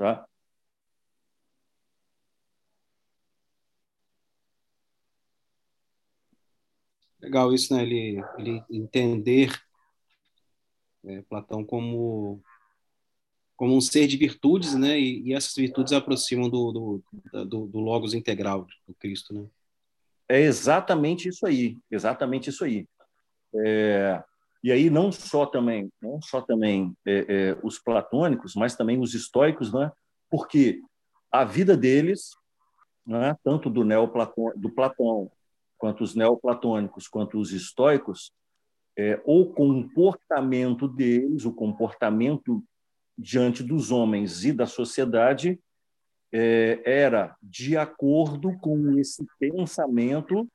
[0.00, 0.26] tá?
[7.20, 7.82] Legal isso, né?
[7.82, 9.52] Ele, ele entender
[11.04, 12.42] é, Platão como
[13.56, 14.98] como um ser de virtudes, né?
[14.98, 19.46] E, e essas virtudes aproximam do, do, do, do, logos integral do Cristo, né?
[20.26, 22.88] É exatamente isso aí, exatamente isso aí.
[23.54, 24.22] É,
[24.62, 29.14] e aí não só também, não só também é, é, os platônicos, mas também os
[29.14, 29.90] estoicos, né?
[30.30, 30.80] Porque
[31.32, 32.30] a vida deles,
[33.06, 33.36] né?
[33.42, 35.30] Tanto do neoplatão, do Platão,
[35.78, 38.32] quanto os neoplatônicos, quanto os estoicos,
[38.98, 42.62] é, o comportamento deles, o comportamento
[43.16, 45.58] diante dos homens e da sociedade
[46.32, 50.46] é, era de acordo com esse pensamento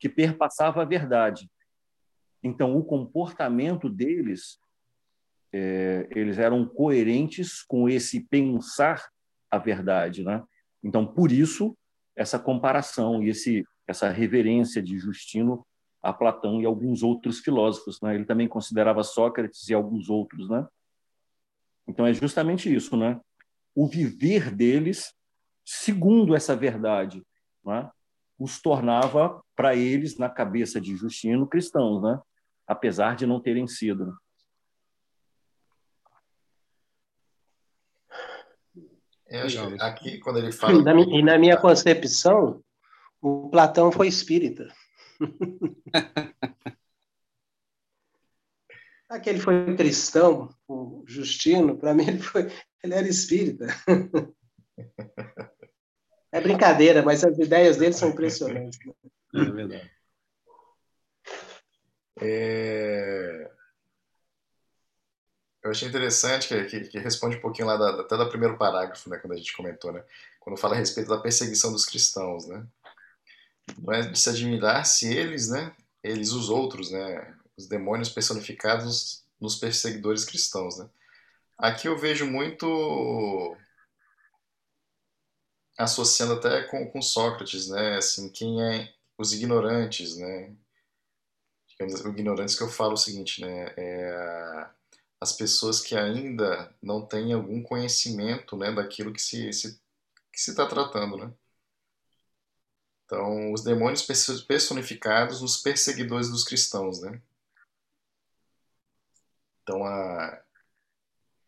[0.00, 1.50] que perpassava a verdade.
[2.42, 4.58] Então, o comportamento deles,
[5.52, 9.08] é, eles eram coerentes com esse pensar
[9.50, 10.42] a verdade, né?
[10.82, 11.76] Então, por isso
[12.14, 15.66] essa comparação e esse essa reverência de Justino
[16.02, 18.14] a Platão e alguns outros filósofos, né?
[18.14, 20.66] Ele também considerava Sócrates e alguns outros, né?
[21.86, 23.20] Então é justamente isso, né?
[23.74, 25.12] O viver deles
[25.64, 27.22] segundo essa verdade,
[27.64, 27.90] né?
[28.38, 32.20] Os tornava para eles na cabeça de Justino cristãos, né?
[32.66, 34.16] Apesar de não terem sido.
[39.26, 39.36] Que
[39.80, 40.82] aqui, quando ele fala.
[40.82, 42.62] Na, e na minha concepção,
[43.20, 44.72] o Platão foi espírita.
[49.08, 53.66] Aquele foi cristão, o Justino, para mim ele, foi, ele era espírita.
[56.30, 58.78] É brincadeira, mas as ideias dele são impressionantes.
[58.84, 58.92] Né?
[59.34, 59.90] É verdade.
[62.20, 63.50] É...
[65.62, 69.10] Eu achei interessante que, que, que, responde um pouquinho lá da, até do primeiro parágrafo,
[69.10, 70.02] né, quando a gente comentou, né,
[70.40, 72.64] quando fala a respeito da perseguição dos cristãos, né.
[73.78, 79.24] Não é de se admirar se eles, né, eles os outros, né, os demônios personificados
[79.40, 80.88] nos perseguidores cristãos, né?
[81.56, 83.56] Aqui eu vejo muito
[85.78, 87.96] associando até com, com Sócrates, né?
[87.96, 90.54] Assim, quem é os ignorantes, né?
[91.68, 93.74] Digamos, ignorantes que eu falo o seguinte, né?
[93.76, 94.68] É
[95.20, 99.50] as pessoas que ainda não têm algum conhecimento, né, daquilo que se,
[100.32, 101.32] que se está tratando, né?
[103.04, 104.02] Então, os demônios
[104.46, 107.20] personificados nos perseguidores dos cristãos, né?
[109.62, 110.42] Então, a,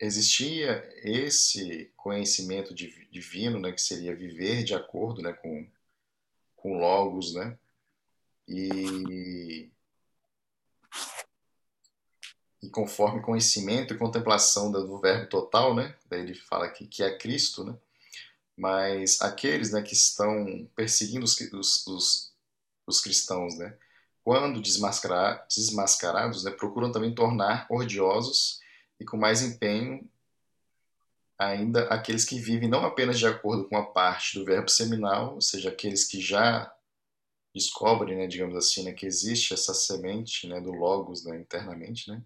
[0.01, 5.69] existia esse conhecimento divino, né, que seria viver de acordo né, com,
[6.55, 7.57] com logos, né?
[8.47, 9.69] E,
[12.61, 15.95] e conforme conhecimento e contemplação do verbo total, né?
[16.09, 17.77] Daí ele fala aqui que é Cristo, né?
[18.57, 22.33] Mas aqueles né, que estão perseguindo os, os, os,
[22.87, 23.77] os cristãos, né?
[24.23, 28.60] quando desmascarados, né, procuram também tornar odiosos
[29.01, 30.07] e com mais empenho
[31.37, 35.41] ainda aqueles que vivem não apenas de acordo com a parte do verbo seminal, ou
[35.41, 36.71] seja, aqueles que já
[37.53, 42.23] descobrem, né, digamos assim, né, que existe essa semente né, do logos né, internamente, né?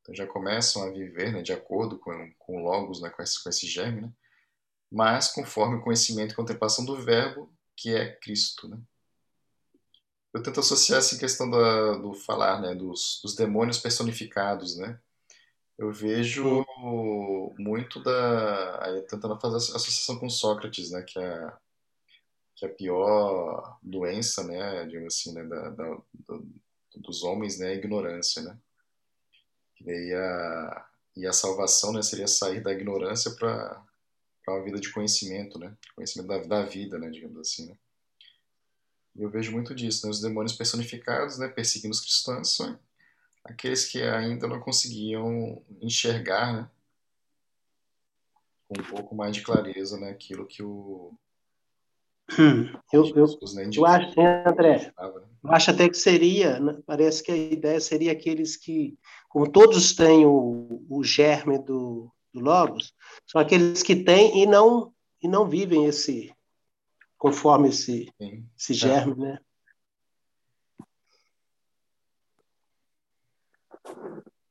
[0.00, 3.42] Então já começam a viver né, de acordo com, com o logos, né, com, esse,
[3.42, 4.10] com esse germe,
[4.90, 8.66] mas conforme o conhecimento e contemplação do verbo, que é Cristo,
[10.32, 14.98] eu tento associar essa questão da, do falar, dos, dos, demônios personificados, né?
[15.78, 16.66] Eu vejo
[17.58, 21.52] muito da, aí, tentando fazer associação com Sócrates, né, que é
[22.58, 25.96] que é a pior doença, né, digamos assim, né, da, da,
[26.96, 28.58] dos homens, né, a ignorância, né?
[29.86, 33.80] E a, e a salvação, né, seria sair da ignorância para
[34.48, 35.76] uma vida de conhecimento, né?
[35.94, 37.78] Conhecimento da, da vida, né, digamos assim, né?
[39.14, 40.10] eu vejo muito disso, né?
[40.10, 42.56] Os demônios personificados, né, perseguindo os cristãos,
[43.48, 46.70] aqueles que ainda não conseguiam enxergar, né,
[48.68, 51.14] com um pouco mais de clareza, né, aquilo que o
[52.38, 54.92] hum, eu, eu, né, eu acho, André, né?
[55.44, 59.94] eu acho até que seria, né, parece que a ideia seria aqueles que, como todos
[59.94, 62.94] têm o, o germe do, do Logos,
[63.26, 64.92] são aqueles que têm e não,
[65.22, 66.30] e não vivem esse,
[67.16, 68.12] conforme esse,
[68.56, 69.38] esse germe, né?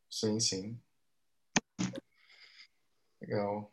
[0.09, 0.79] Sim, sim.
[3.21, 3.71] Legal.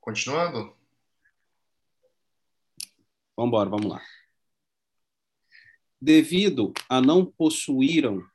[0.00, 0.76] Continuando?
[3.36, 4.02] Vamos embora, vamos lá.
[6.00, 8.26] Devido a não possuíram,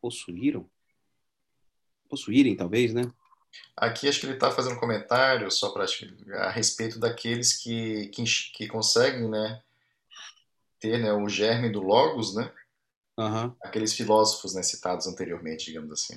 [0.00, 0.70] possuíram?
[2.08, 3.02] Possuírem, talvez, né?
[3.76, 5.86] Aqui acho que ele está fazendo um comentário só para
[6.34, 8.24] a respeito daqueles que, que,
[8.54, 9.62] que, conseguem, né,
[10.78, 12.52] ter né, o germe do logos, né?
[13.18, 13.54] Uhum.
[13.62, 16.14] Aqueles filósofos né, citados anteriormente, digamos assim.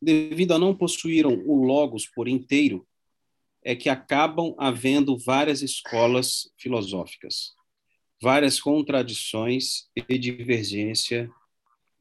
[0.00, 2.86] Devido a não possuíram o logos por inteiro,
[3.64, 7.52] é que acabam havendo várias escolas filosóficas,
[8.20, 11.30] várias contradições e divergência,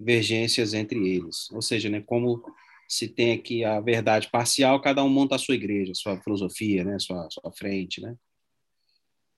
[0.02, 1.50] divergências entre eles.
[1.52, 2.44] Ou seja, né, como
[2.88, 7.00] se tem aqui a verdade parcial, cada um monta a sua igreja, sua filosofia, né,
[7.00, 8.18] sua, sua frente, né?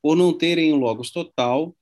[0.02, 1.76] Por não terem um logos total,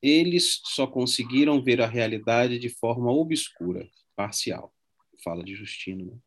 [0.00, 4.72] eles só conseguiram ver a realidade de forma obscura, parcial.
[5.22, 6.06] Fala de Justino.
[6.06, 6.18] Né?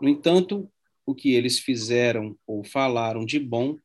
[0.00, 0.70] No entanto,
[1.04, 3.76] o que eles fizeram ou falaram de bom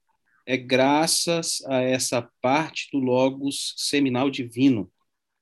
[0.45, 4.89] é graças a essa parte do Logos seminal divino,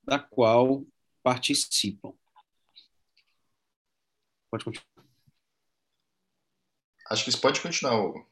[0.04, 0.84] da qual
[1.26, 2.14] participam.
[4.48, 5.04] Pode continuar.
[7.10, 8.30] Acho que isso pode continuar, Hugo.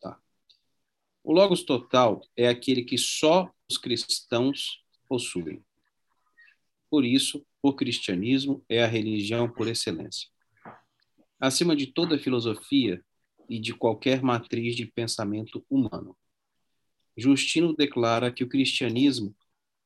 [0.00, 0.16] Tá.
[1.24, 5.60] O Logos total é aquele que só os cristãos possuem.
[6.88, 10.28] Por isso, o cristianismo é a religião por excelência.
[11.40, 13.04] Acima de toda filosofia
[13.48, 16.16] e de qualquer matriz de pensamento humano.
[17.16, 19.34] Justino declara que o cristianismo,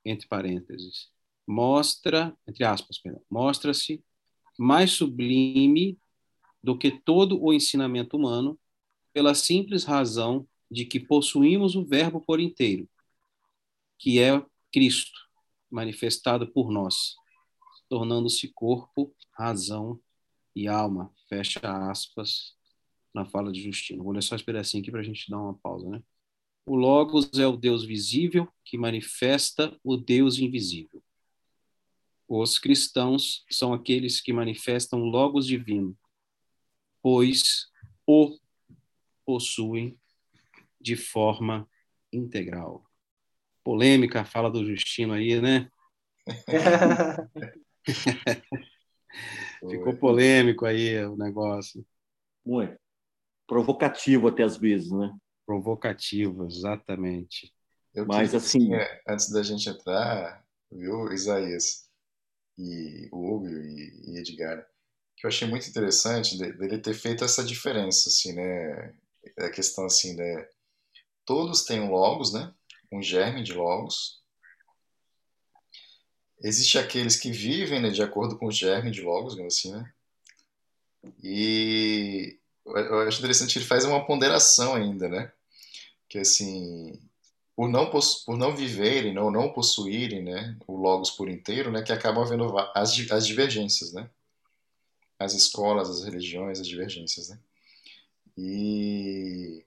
[0.04, 1.15] entre parênteses,
[1.46, 4.02] mostra, entre aspas, mostra-se
[4.58, 5.98] mais sublime
[6.62, 8.58] do que todo o ensinamento humano,
[9.12, 12.88] pela simples razão de que possuímos o Verbo por inteiro,
[13.98, 15.18] que é Cristo,
[15.70, 17.14] manifestado por nós,
[17.88, 20.00] tornando-se corpo, razão
[20.54, 21.12] e alma.
[21.28, 22.56] Fecha aspas
[23.14, 24.04] na fala de Justino.
[24.04, 26.02] Vou ler só esse pedacinho aqui para a gente dar uma pausa, né?
[26.66, 31.02] O Logos é o Deus visível que manifesta o Deus invisível.
[32.28, 35.96] Os cristãos são aqueles que manifestam o Logos divino,
[37.02, 37.68] pois
[38.06, 38.36] o
[39.24, 39.98] possuem
[40.80, 41.68] de forma
[42.12, 42.86] integral
[43.66, 45.68] polêmica a fala do Justino aí, né?
[49.68, 51.84] Ficou polêmico aí o negócio.
[52.44, 52.78] Muito.
[53.44, 55.12] Provocativo até às vezes, né?
[55.44, 57.52] Provocativo, exatamente.
[57.92, 58.70] Eu Mas assim,
[59.08, 61.85] antes da gente entrar, viu, Isaías
[62.58, 64.66] e o Hugo e, Edgar,
[65.16, 68.94] que eu achei muito interessante dele ter feito essa diferença, assim, né?
[69.38, 70.48] A questão assim, né?
[71.24, 72.52] Todos têm logos, né?
[72.92, 74.22] um germe de logos.
[76.42, 79.92] Existem aqueles que vivem né, de acordo com o germe de logos, assim, né?
[81.22, 85.32] E eu acho interessante que ele faz uma ponderação ainda, né?
[86.08, 87.00] Que assim,
[87.56, 91.90] por não, por não viverem ou não possuírem né, o logos por inteiro, né, que
[91.90, 94.10] acabam havendo as, as divergências, né?
[95.18, 97.38] As escolas, as religiões, as divergências, né?
[98.36, 99.64] E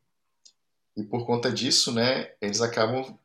[0.96, 3.18] e por conta disso, né, eles acabam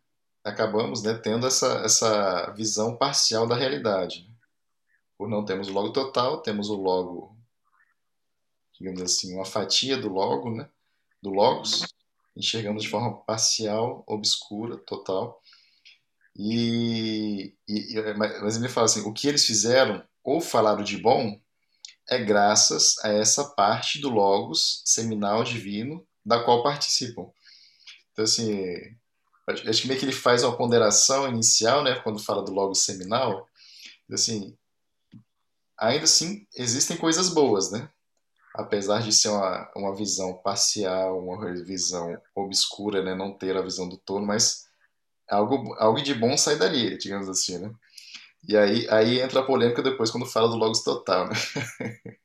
[0.45, 4.31] acabamos né, tendo essa, essa visão parcial da realidade.
[5.19, 7.37] Por não termos o logo total, temos o logo,
[8.75, 10.69] digamos assim, uma fatia do logo, né,
[11.23, 11.95] do logos,
[12.37, 15.41] enxergamos de forma parcial, obscura, total.
[16.37, 17.95] E, e,
[18.43, 21.41] mas ele fala assim, o que eles fizeram ou falaram de bom
[22.09, 27.31] é graças a essa parte do logos seminal divino da qual participam.
[28.13, 28.75] Então, assim,
[29.49, 33.49] acho que meio que ele faz uma ponderação inicial, né, quando fala do logo seminal,
[34.11, 34.57] assim,
[35.79, 37.91] ainda assim, existem coisas boas, né?
[38.55, 43.89] Apesar de ser uma, uma visão parcial, uma visão obscura, né, não ter a visão
[43.89, 44.69] do todo, mas
[45.29, 47.75] algo, algo de bom sai dali, digamos assim, né?
[48.49, 51.35] E aí, aí entra a polêmica depois quando fala do logos total, né?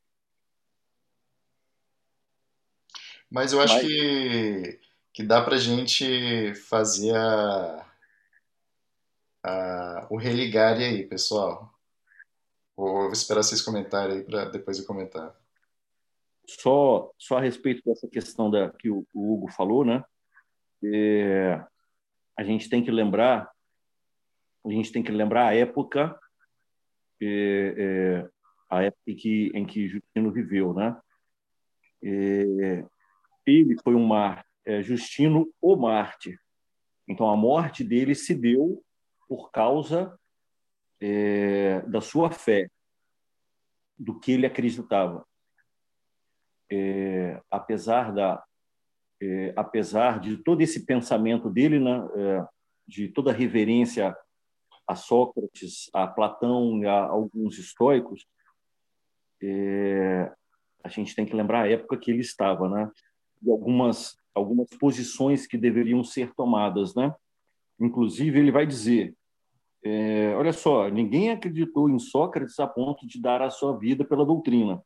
[3.32, 3.86] Mas eu acho mas...
[3.86, 4.80] que
[5.14, 7.86] que dá para a gente fazer a,
[9.44, 11.74] a, o religare aí, pessoal.
[12.76, 15.36] Vou esperar vocês comentarem aí para depois eu comentar.
[16.60, 20.04] Só, só a respeito dessa questão da, que o, o Hugo falou, né?
[20.84, 21.64] É,
[22.38, 23.50] a gente tem que lembrar,
[24.66, 26.18] a gente tem que lembrar a época,
[27.22, 28.30] é, é,
[28.70, 31.00] a época em que, em que Justino viveu, né?
[32.02, 32.86] É,
[33.46, 36.40] ele foi um mártir é, Justino o Mártir.
[37.08, 38.84] Então, a morte dele se deu
[39.28, 40.16] por causa
[41.02, 42.70] é, da sua fé,
[43.98, 45.26] do que ele acreditava.
[46.72, 48.44] É, apesar da
[49.22, 52.48] é, apesar de todo esse pensamento dele, né, é,
[52.88, 54.16] de toda a reverência
[54.88, 58.26] a Sócrates, a Platão, a alguns estoicos,
[59.44, 60.32] é,
[60.84, 62.90] a gente tem que lembrar a época que ele estava, né?
[63.44, 67.14] E algumas algumas posições que deveriam ser tomadas, né?
[67.80, 69.14] Inclusive ele vai dizer,
[69.84, 74.26] é, olha só, ninguém acreditou em Sócrates a ponto de dar a sua vida pela
[74.26, 74.82] doutrina.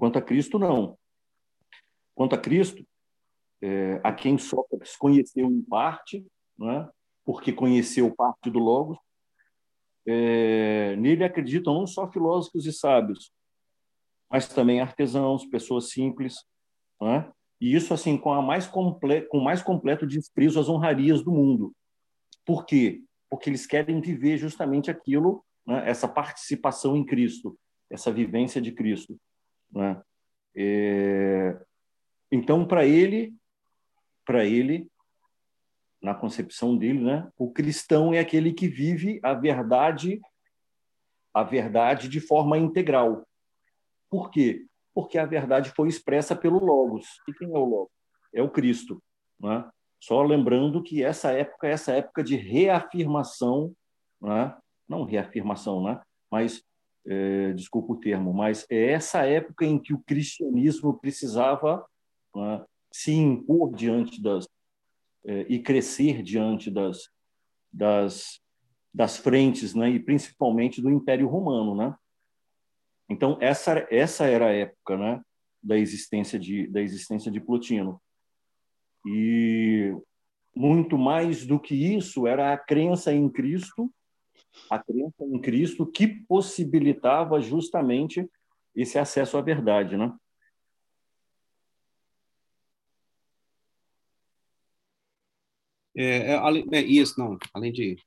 [0.00, 0.98] Quanto a Cristo, não.
[2.14, 2.82] Quanto a Cristo,
[3.60, 6.26] é, a quem Sócrates conheceu em parte,
[6.58, 6.88] né?
[7.22, 8.96] porque conheceu parte do Logos,
[10.08, 13.30] é, nele acreditam não só filósofos e sábios,
[14.30, 16.46] mas também artesãos, pessoas simples,
[16.98, 17.30] né?
[17.60, 21.30] e isso assim com a mais comple com o mais completo desprezo às honrarias do
[21.30, 21.74] mundo.
[22.46, 23.02] Por quê?
[23.28, 25.86] Porque eles querem viver justamente aquilo, né?
[25.86, 27.54] essa participação em Cristo,
[27.90, 29.20] essa vivência de Cristo.
[29.72, 30.02] Né?
[30.54, 31.60] É...
[32.30, 33.34] Então, para ele,
[34.24, 34.88] para ele,
[36.00, 40.20] na concepção dele, né, o cristão é aquele que vive a verdade,
[41.34, 43.26] a verdade de forma integral.
[44.08, 44.66] Por quê?
[44.94, 47.06] Porque a verdade foi expressa pelo Logos.
[47.28, 47.92] E quem é o Logos?
[48.32, 49.02] É o Cristo.
[49.38, 49.68] Né?
[50.00, 53.72] Só lembrando que essa época é essa época de reafirmação,
[54.20, 54.56] né?
[54.88, 56.00] não reafirmação, né?
[56.30, 56.64] mas
[57.06, 61.84] é, desculpa o termo, mas é essa época em que o cristianismo precisava
[62.34, 64.46] né, se impor diante das,
[65.24, 67.08] é, e crescer diante das,
[67.72, 68.40] das,
[68.92, 69.90] das frentes, né?
[69.90, 71.74] e principalmente do Império Romano.
[71.74, 71.94] Né?
[73.08, 75.20] Então, essa, essa era a época né?
[75.62, 78.00] da, existência de, da existência de Plotino.
[79.06, 79.94] E
[80.54, 83.90] muito mais do que isso era a crença em Cristo,
[84.68, 88.28] a crença em Cristo que possibilitava justamente
[88.74, 90.12] esse acesso à verdade, né?
[95.96, 96.38] É, é,
[96.72, 97.38] é, isso, não.
[97.52, 97.98] Além de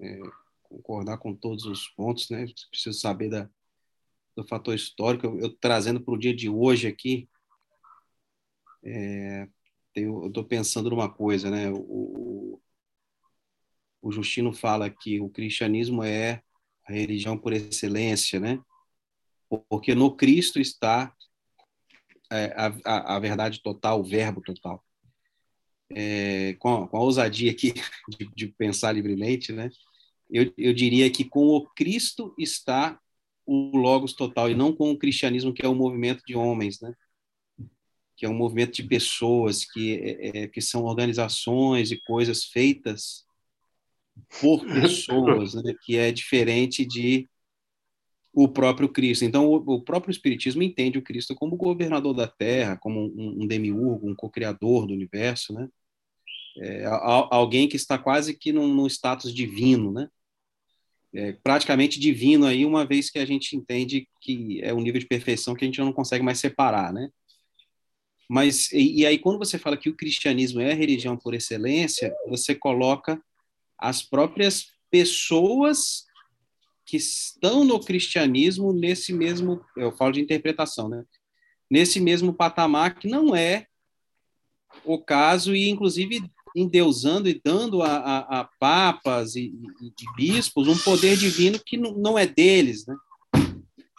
[0.00, 0.20] é,
[0.62, 2.46] concordar com todos os pontos, né?
[2.70, 3.50] Preciso saber da,
[4.36, 5.26] do fator histórico.
[5.26, 7.28] Eu, eu trazendo para o dia de hoje aqui,
[8.84, 9.48] é,
[9.92, 11.70] tenho, eu estou pensando numa coisa, né?
[11.70, 12.47] O,
[14.00, 16.42] o Justino fala que o cristianismo é
[16.86, 18.60] a religião por excelência, né?
[19.68, 21.12] Porque no Cristo está
[22.30, 24.84] é, a, a, a verdade total, o verbo total
[25.90, 27.72] é, com, com, a, ousadia aqui
[28.08, 29.70] de, de, pensar livremente, né?
[30.30, 32.98] Eu, eu diria que com o Cristo está
[33.46, 36.92] o Logos total e não com o cristianismo que é um movimento de homens, né?
[38.16, 43.24] Que é um movimento de pessoas que é, é que são organizações e coisas feitas
[44.40, 45.74] por pessoas, né?
[45.84, 47.28] Que é diferente de
[48.32, 49.24] o próprio Cristo.
[49.24, 53.46] Então, o, o, próprio Espiritismo entende o Cristo como governador da Terra, como um, um
[53.46, 55.68] demiurgo, um co-criador do universo, né?
[56.60, 56.84] é,
[57.30, 60.08] alguém que está quase que num, num status divino, né?
[61.14, 65.06] É, praticamente divino aí, uma vez que a gente entende que é um nível de
[65.06, 67.08] perfeição que a gente não consegue mais separar, né?
[68.28, 72.14] Mas, e, e aí, quando você fala que o cristianismo é a religião por excelência,
[72.28, 73.20] você coloca
[73.78, 76.06] as próprias pessoas
[76.84, 81.04] que estão no cristianismo nesse mesmo, eu falo de interpretação, né?
[81.70, 83.66] Nesse mesmo patamar que não é
[84.84, 86.22] o caso e inclusive
[86.56, 89.52] endeusando e dando a, a, a papas e,
[89.82, 92.96] e, bispos um poder divino que não, não é deles, né?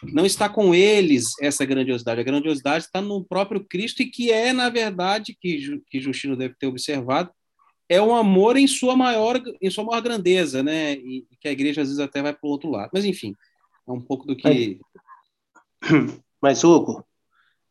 [0.01, 2.21] Não está com eles essa grandiosidade.
[2.21, 6.55] A grandiosidade está no próprio Cristo e que é, na verdade, que, que Justino deve
[6.55, 7.31] ter observado,
[7.89, 10.93] é um amor em sua maior, em sua maior grandeza, né?
[10.93, 12.91] E, que a igreja às vezes até vai para o outro lado.
[12.93, 13.35] Mas, enfim,
[13.87, 14.79] é um pouco do que.
[16.41, 17.03] Mas, Hugo,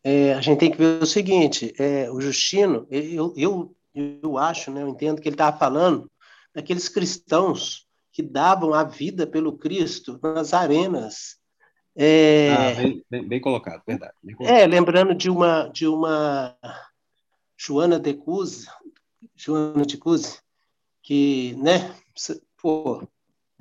[0.04, 3.74] é, a gente tem que ver o seguinte: é, o Justino, eu, eu
[4.22, 6.10] eu acho, né, eu entendo que ele estava falando
[6.54, 11.36] daqueles cristãos que davam a vida pelo Cristo nas arenas.
[11.96, 14.12] É, ah, bem, bem, bem, colocado, verdade.
[14.22, 14.56] Bem colocado.
[14.56, 16.56] É, lembrando de uma de uma
[17.56, 18.68] Joana de Cuse,
[19.38, 20.40] Joana de Cuse,
[21.00, 21.94] que, né,
[22.60, 23.08] pô, o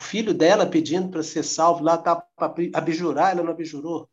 [0.01, 4.09] filho dela pedindo para ser salvo lá, tá para abjurar, ela não abjurou.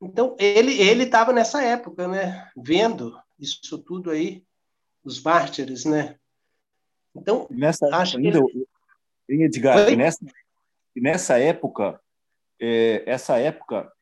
[0.00, 4.42] Então, ele ele estava nessa época, né, vendo isso tudo aí
[5.04, 6.18] os mártires, né?
[7.14, 8.66] Então, nessa, acho ainda, que...
[9.28, 10.24] Edgar, nessa,
[10.96, 12.00] nessa época,
[12.58, 13.92] é, essa época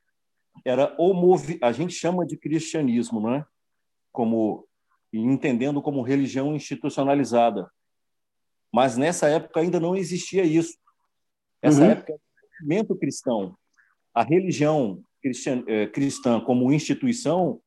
[0.65, 1.59] era o movi...
[1.61, 3.47] a gente chama de cristianismo, não é?
[4.13, 4.68] Como
[5.13, 7.71] entendendo como religião institucionalizada.
[8.73, 10.77] Mas nessa época ainda não existia isso.
[11.63, 11.91] Essa uhum.
[11.91, 12.19] época o
[12.53, 13.57] movimento cristão,
[14.15, 17.61] a religião cristã, é, cristã como instituição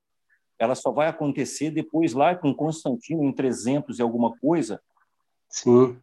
[0.61, 4.79] ela só vai acontecer depois lá com Constantino em 300 e alguma coisa.
[5.49, 5.99] Sim.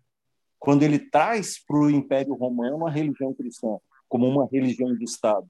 [0.58, 3.78] Quando ele traz para o Império Romano a religião cristã
[4.08, 5.46] como uma religião de Estado.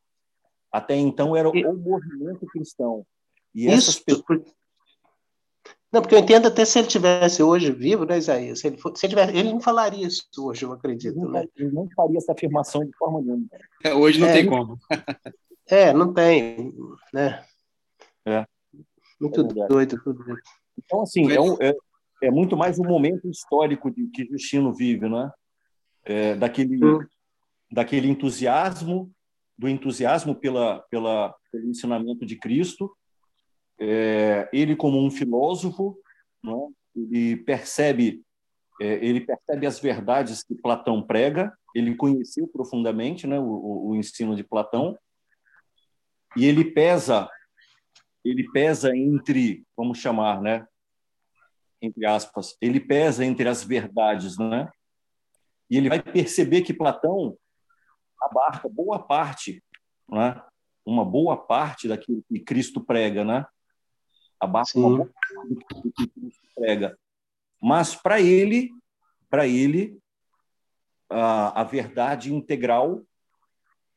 [0.70, 3.06] Até então era o movimento cristão.
[3.54, 4.42] E Isso, pessoas...
[5.90, 8.60] Não, porque eu entendo até se ele tivesse hoje vivo, né, Isaías?
[8.60, 11.16] Se ele, for, se ele, tivesse, ele não falaria isso hoje, eu acredito.
[11.16, 11.46] Ele não, né?
[11.56, 13.46] ele não faria essa afirmação de forma nenhuma.
[13.82, 14.78] É, hoje não é, tem como.
[15.70, 16.72] É, não tem,
[17.12, 17.44] né?
[18.24, 18.46] É.
[19.20, 20.24] Muito é doido tudo.
[20.78, 21.74] Então, assim, é, um, é,
[22.22, 25.30] é, muito mais um momento histórico de, que Justino vive, né?
[26.06, 27.00] É, daquele, hum.
[27.70, 29.12] daquele entusiasmo,
[29.58, 32.90] do entusiasmo pela, pela, pelo ensinamento de Cristo,
[33.80, 35.98] é, ele como um filósofo,
[36.42, 36.68] né?
[36.94, 38.22] ele percebe
[38.80, 44.36] é, ele percebe as verdades que Platão prega, ele conheceu profundamente né, o, o ensino
[44.36, 44.96] de Platão,
[46.36, 47.28] e ele pesa
[48.24, 50.66] ele pesa entre, vamos chamar, né,
[51.80, 54.70] entre aspas, ele pesa entre as verdades, né?
[55.70, 57.36] E ele vai perceber que Platão
[58.20, 59.62] abarca boa parte,
[60.08, 60.42] né?
[60.84, 63.46] Uma boa parte daquilo que Cristo prega, né?
[64.40, 65.10] Abarca uma boa
[65.48, 66.98] do que Cristo prega.
[67.60, 68.70] Mas para ele,
[69.28, 69.98] para ele,
[71.10, 73.02] a, a verdade integral,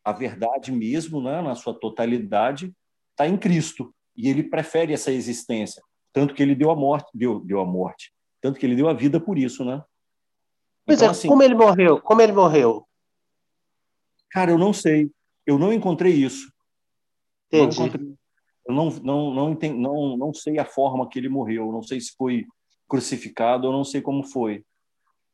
[0.03, 2.73] a verdade mesmo, né, na sua totalidade,
[3.11, 5.81] está em Cristo e ele prefere essa existência,
[6.11, 8.93] tanto que ele deu a morte, deu, deu a morte, tanto que ele deu a
[8.93, 9.83] vida por isso, né?
[10.85, 12.01] Pois então, é, assim, como ele morreu?
[12.01, 12.87] Como ele morreu?
[14.31, 15.11] Cara, eu não sei.
[15.45, 16.51] Eu não encontrei isso.
[17.47, 17.77] Entendi.
[17.77, 18.15] Não encontrei.
[18.67, 21.71] Eu não, não, não, entendi, não, não sei a forma que ele morreu.
[21.71, 22.45] Não sei se foi
[22.87, 24.63] crucificado, eu não sei como foi.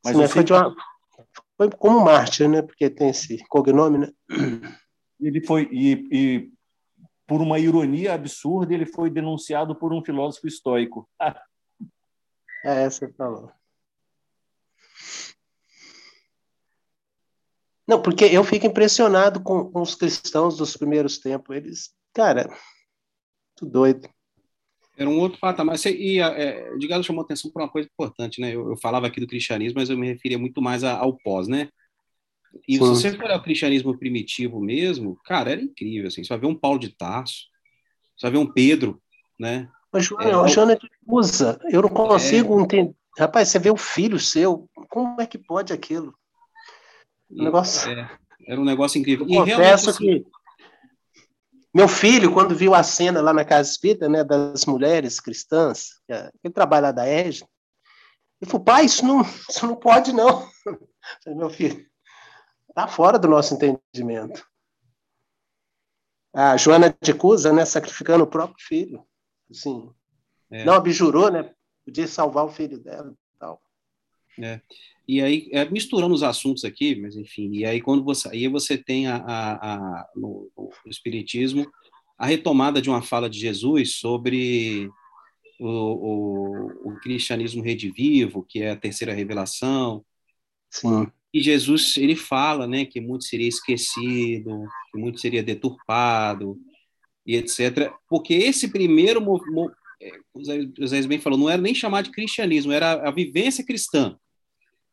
[0.03, 0.75] Mas Sim, foi, uma...
[1.57, 2.61] foi como mártir, né?
[2.61, 4.11] Porque tem esse cognome, né?
[5.19, 6.51] Ele foi e, e
[7.25, 11.09] por uma ironia absurda, ele foi denunciado por um filósofo estoico.
[12.63, 13.51] é, você falou.
[17.87, 21.55] Não, porque eu fico impressionado com, com, os cristãos dos primeiros tempos.
[21.55, 22.49] Eles, cara,
[23.57, 24.09] tudo doido.
[24.95, 25.73] Era um outro patamar.
[25.73, 28.55] Mas, e é, o Digado chamou atenção para uma coisa importante, né?
[28.55, 31.69] Eu, eu, falava aqui do cristianismo, mas eu me referia muito mais ao pós, né?
[32.67, 32.83] E Sim.
[32.83, 36.23] se você for olhar o cristianismo primitivo mesmo, cara, era incrível, assim.
[36.23, 37.45] Você vai ver um Paulo de Tarso,
[38.15, 39.01] você vai ver um Pedro,
[39.39, 39.69] né?
[39.91, 41.59] Mas, Joana, é, o Joana usa.
[41.69, 42.63] Eu não consigo é...
[42.63, 42.95] entender.
[43.17, 46.13] Rapaz, você vê o filho seu, como é que pode aquilo?
[47.31, 47.89] Um negócio...
[47.89, 48.09] É,
[48.47, 49.25] era um negócio incrível.
[49.27, 50.23] Eu e confesso assim...
[51.73, 55.89] meu filho, quando viu a cena lá na Casa Espírita, né, das mulheres cristãs,
[56.43, 57.45] ele trabalha lá da EGE,
[58.41, 60.47] ele falou, pai, isso não, isso não pode, não.
[61.25, 61.87] Meu filho,
[62.77, 64.47] Está fora do nosso entendimento.
[66.31, 69.03] A Joana de Cusa, né, sacrificando o próprio filho.
[69.49, 69.91] Assim,
[70.51, 70.63] é.
[70.63, 71.51] Não abjurou, né?
[71.83, 73.59] Podia salvar o filho dela e tal.
[74.41, 74.61] É.
[75.07, 78.77] E aí, é, misturando os assuntos aqui, mas enfim, e aí quando você, aí você
[78.77, 81.65] tem a, a, a no, no, Espiritismo
[82.17, 84.89] a retomada de uma fala de Jesus sobre
[85.59, 90.03] o, o, o cristianismo redivivo, que é a terceira revelação,
[90.69, 96.57] Sim e Jesus ele fala, né, que muito seria esquecido, que muito seria deturpado
[97.25, 97.91] e etc.
[98.09, 102.71] Porque esse primeiro movimento, é, o Zé bem falou, não era nem chamado de cristianismo,
[102.71, 104.17] era a vivência cristã.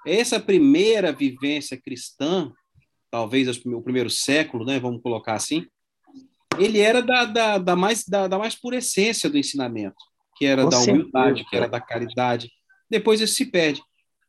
[0.06, 2.52] Essa primeira vivência cristã,
[3.10, 5.66] talvez o primeiro século, né, vamos colocar assim,
[6.58, 9.96] ele era da, da, da mais da, da, mais pura essência do ensinamento,
[10.36, 12.50] que era Com da humildade, que era da caridade.
[12.88, 13.82] Depois isso se perde.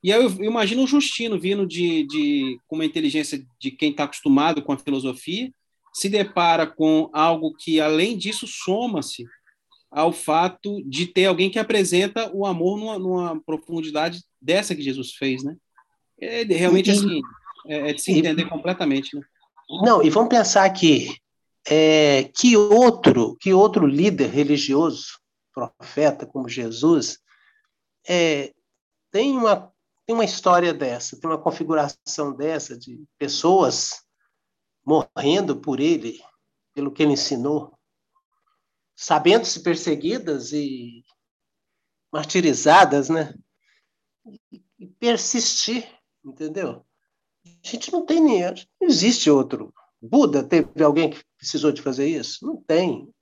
[0.04, 4.04] E aí eu imagino o Justino vindo de, de com uma inteligência de quem está
[4.04, 5.52] acostumado com a filosofia,
[5.94, 9.26] se depara com algo que, além disso, soma-se
[9.90, 15.14] ao fato de ter alguém que apresenta o amor numa, numa profundidade dessa que Jesus
[15.14, 15.56] fez, né?
[16.20, 17.22] É realmente e, assim,
[17.68, 19.22] é, é, de se entender e, completamente, né?
[19.84, 21.16] Não, e vamos pensar aqui,
[21.68, 25.20] é, que outro, que outro líder religioso,
[25.54, 27.20] profeta como Jesus,
[28.08, 28.54] é,
[29.12, 29.74] tem uma
[30.06, 34.04] tem uma história dessa, tem uma configuração dessa de pessoas
[34.86, 36.22] morrendo por ele,
[36.76, 37.76] pelo que ele ensinou,
[38.96, 41.04] sabendo-se perseguidas e
[42.14, 43.34] martirizadas, né?
[44.80, 45.90] E persistir,
[46.26, 46.86] entendeu?
[47.46, 48.42] A gente não tem nem.
[48.82, 49.74] Não existe outro.
[50.02, 52.46] Buda teve alguém que precisou de fazer isso?
[52.46, 53.14] Não tem.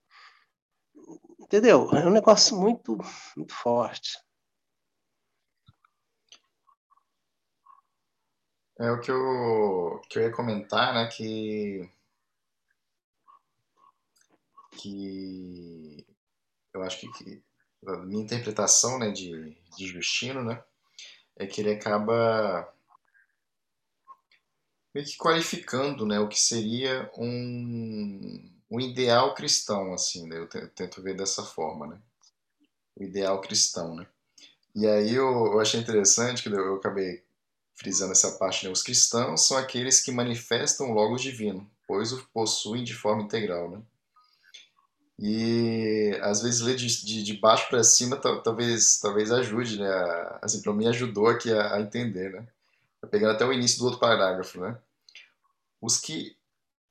[1.39, 1.89] Entendeu?
[1.91, 2.97] É um negócio muito,
[3.36, 4.18] muito forte.
[8.80, 11.08] É o que eu, que eu ia comentar, né?
[11.08, 11.89] Que,
[14.72, 16.06] que
[16.74, 17.43] eu acho que, que
[17.86, 20.64] a minha interpretação né, de, de Justino né,
[21.36, 22.74] é que ele acaba
[24.94, 30.38] meio que qualificando né, o que seria um, um ideal cristão, assim, né?
[30.38, 32.00] eu tento ver dessa forma, né?
[32.96, 33.96] o ideal cristão.
[33.96, 34.08] Né?
[34.76, 37.24] E aí eu, eu achei interessante que eu acabei
[37.76, 38.72] frisando essa parte, né?
[38.72, 43.72] os cristãos são aqueles que manifestam o Logos divino, pois o possuem de forma integral.
[43.72, 43.82] Né?
[45.20, 49.89] E às vezes ler de, de, de baixo para cima talvez, talvez ajude, né?
[50.41, 52.48] Assim, para mim ajudou aqui a, a entender, né?
[53.10, 54.78] Pegando até o início do outro parágrafo, né?
[55.82, 56.38] Os que,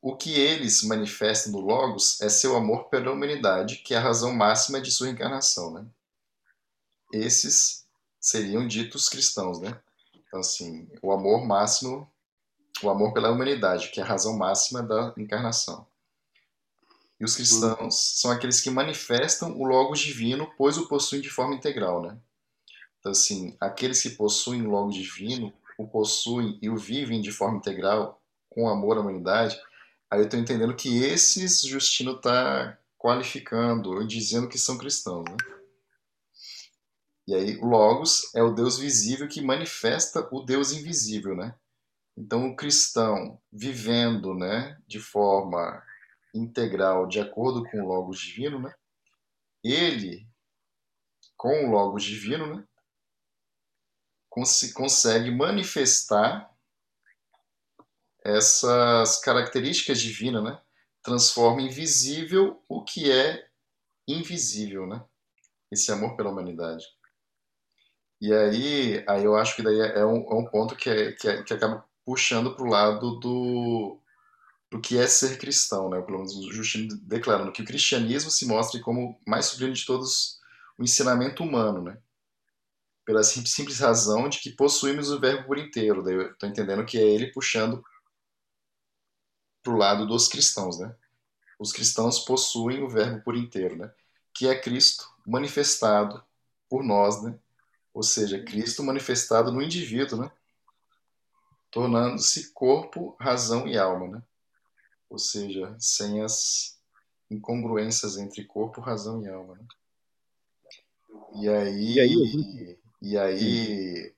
[0.00, 4.32] o que eles manifestam no Logos é seu amor pela humanidade, que é a razão
[4.34, 5.86] máxima de sua encarnação, né?
[7.12, 7.86] Esses
[8.20, 9.80] seriam ditos cristãos, né?
[10.14, 12.10] Então, assim, o amor máximo,
[12.82, 15.86] o amor pela humanidade, que é a razão máxima da encarnação.
[17.22, 17.90] E os cristãos uhum.
[17.90, 22.18] são aqueles que manifestam o Logos divino, pois o possuem de forma integral, né?
[22.98, 27.58] Então, assim, aqueles que possuem o Logos divino, o possuem e o vivem de forma
[27.58, 29.58] integral, com amor à humanidade,
[30.10, 35.36] aí eu estou entendendo que esses Justino está qualificando ou dizendo que são cristãos, né?
[37.26, 41.54] E aí, Logos é o Deus visível que manifesta o Deus invisível, né?
[42.16, 45.82] Então, o cristão vivendo, né, de forma
[46.34, 48.74] integral de acordo com o Logos divino, né?
[49.64, 50.26] Ele,
[51.36, 52.64] com o Logos divino, né?
[54.32, 56.50] Cons consegue manifestar
[58.24, 60.58] essas características divinas, né?
[61.02, 63.46] Transforma em visível o que é
[64.08, 65.04] invisível, né?
[65.70, 66.86] Esse amor pela humanidade.
[68.22, 71.28] E aí, aí eu acho que daí é um, é um ponto que, é, que,
[71.28, 74.00] é, que acaba puxando para o lado do,
[74.70, 76.00] do que é ser cristão, né?
[76.00, 80.40] Pelo menos o Justino declarando que o cristianismo se mostra como mais sublime de todos
[80.78, 81.98] o ensinamento humano, né?
[83.04, 86.02] Pela simples razão de que possuímos o verbo por inteiro.
[86.02, 87.84] Daí eu estou entendendo que é ele puxando
[89.62, 90.94] para o lado dos cristãos, né?
[91.58, 93.92] Os cristãos possuem o verbo por inteiro, né?
[94.32, 96.22] Que é Cristo manifestado
[96.68, 97.38] por nós, né?
[97.92, 100.30] Ou seja, Cristo manifestado no indivíduo, né?
[101.70, 104.22] Tornando-se corpo, razão e alma, né?
[105.12, 106.80] ou seja, sem as
[107.30, 109.56] incongruências entre corpo, razão e alma.
[109.56, 109.66] Né?
[111.34, 114.14] E aí, e aí, e aí,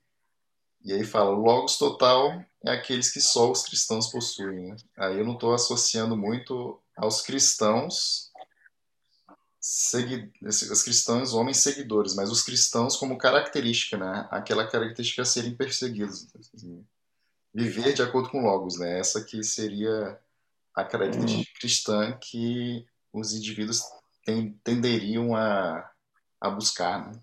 [0.83, 4.71] e aí fala, logos total é aqueles que só os cristãos possuem.
[4.71, 4.75] Né?
[4.97, 8.31] Aí eu não estou associando muito aos cristãos
[9.67, 14.27] segui os cristãos, homens seguidores, mas os cristãos como característica, né?
[14.29, 16.27] Aquela característica a serem perseguidos.
[16.53, 16.85] Assim,
[17.51, 18.99] viver de acordo com logos, né?
[18.99, 20.19] Essa que seria
[20.75, 23.81] a característica cristã que os indivíduos
[24.63, 25.91] tenderiam a,
[26.39, 27.11] a buscar.
[27.11, 27.19] Né?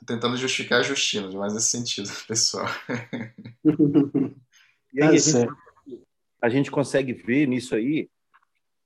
[0.00, 2.66] Tô tentando justificar a Justina, mas nesse sentido, pessoal.
[4.94, 5.48] e aí a gente,
[6.40, 8.08] a gente consegue ver nisso aí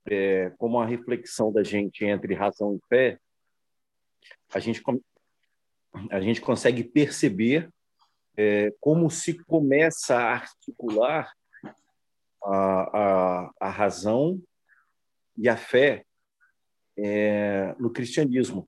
[0.05, 3.17] é, como a reflexão da gente entre razão e fé,
[4.53, 4.83] a gente,
[6.11, 7.69] a gente consegue perceber
[8.35, 11.31] é, como se começa a articular
[12.43, 14.41] a, a, a razão
[15.37, 16.05] e a fé
[16.97, 18.67] é, no cristianismo.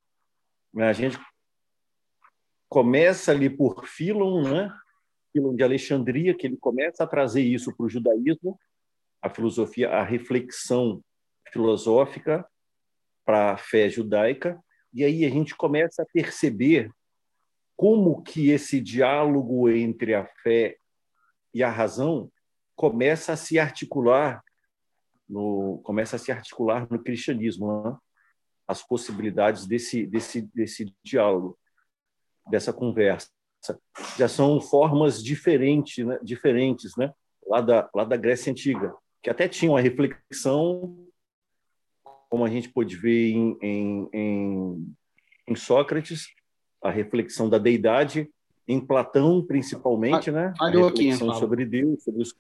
[0.78, 1.20] A gente
[2.70, 4.74] começa ali por Filon, né?
[5.32, 8.60] Filon de Alexandria, que ele começa a trazer isso para o judaísmo,
[9.22, 11.02] a filosofia, a reflexão
[11.52, 12.48] filosófica
[13.26, 14.60] para a fé judaica,
[14.94, 16.92] e aí a gente começa a perceber
[17.76, 20.78] como que esse diálogo entre a fé
[21.54, 22.32] e a razão
[22.76, 24.44] começa a se articular
[25.28, 27.98] no começa a se articular no cristianismo né?
[28.66, 31.58] as possibilidades desse desse desse diálogo
[32.50, 33.30] dessa conversa
[34.18, 36.20] já são formas diferentes né?
[36.22, 37.14] diferentes né
[37.46, 41.08] lá da lá da Grécia antiga que até tinham a reflexão
[42.30, 44.96] como a gente pode ver em, em, em,
[45.48, 46.28] em Sócrates
[46.82, 48.30] a reflexão da deidade
[48.68, 50.54] em Platão, principalmente, né?
[50.58, 52.36] Falhou aqui, sobre Deus, sobre os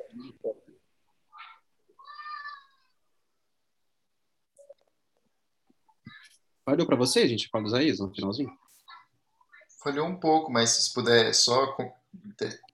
[6.66, 8.52] Falhou para você, gente, Paulo Isaías, no finalzinho?
[9.82, 11.76] Falhou um pouco, mas se puder só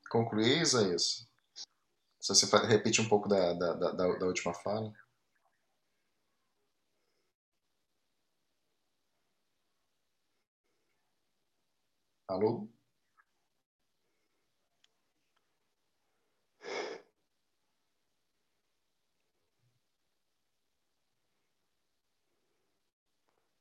[0.09, 1.27] concluir, Isaías.
[2.19, 4.93] Se você repete um pouco da, da, da, da última fala.
[12.27, 12.67] Alô?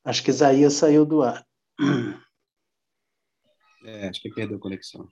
[0.04, 1.46] Acho que Isaías saiu do ar.
[3.84, 5.08] É, acho que perdeu a conexão.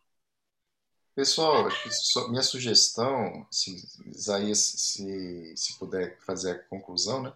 [1.14, 1.68] Pessoal,
[2.28, 3.74] minha sugestão, se
[4.06, 7.32] Isaías, se, se puder fazer a conclusão, né?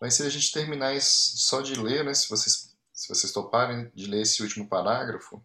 [0.00, 2.14] Vai ser a gente terminar isso só de ler, né?
[2.14, 5.44] Se vocês, se vocês toparem de ler esse último parágrafo,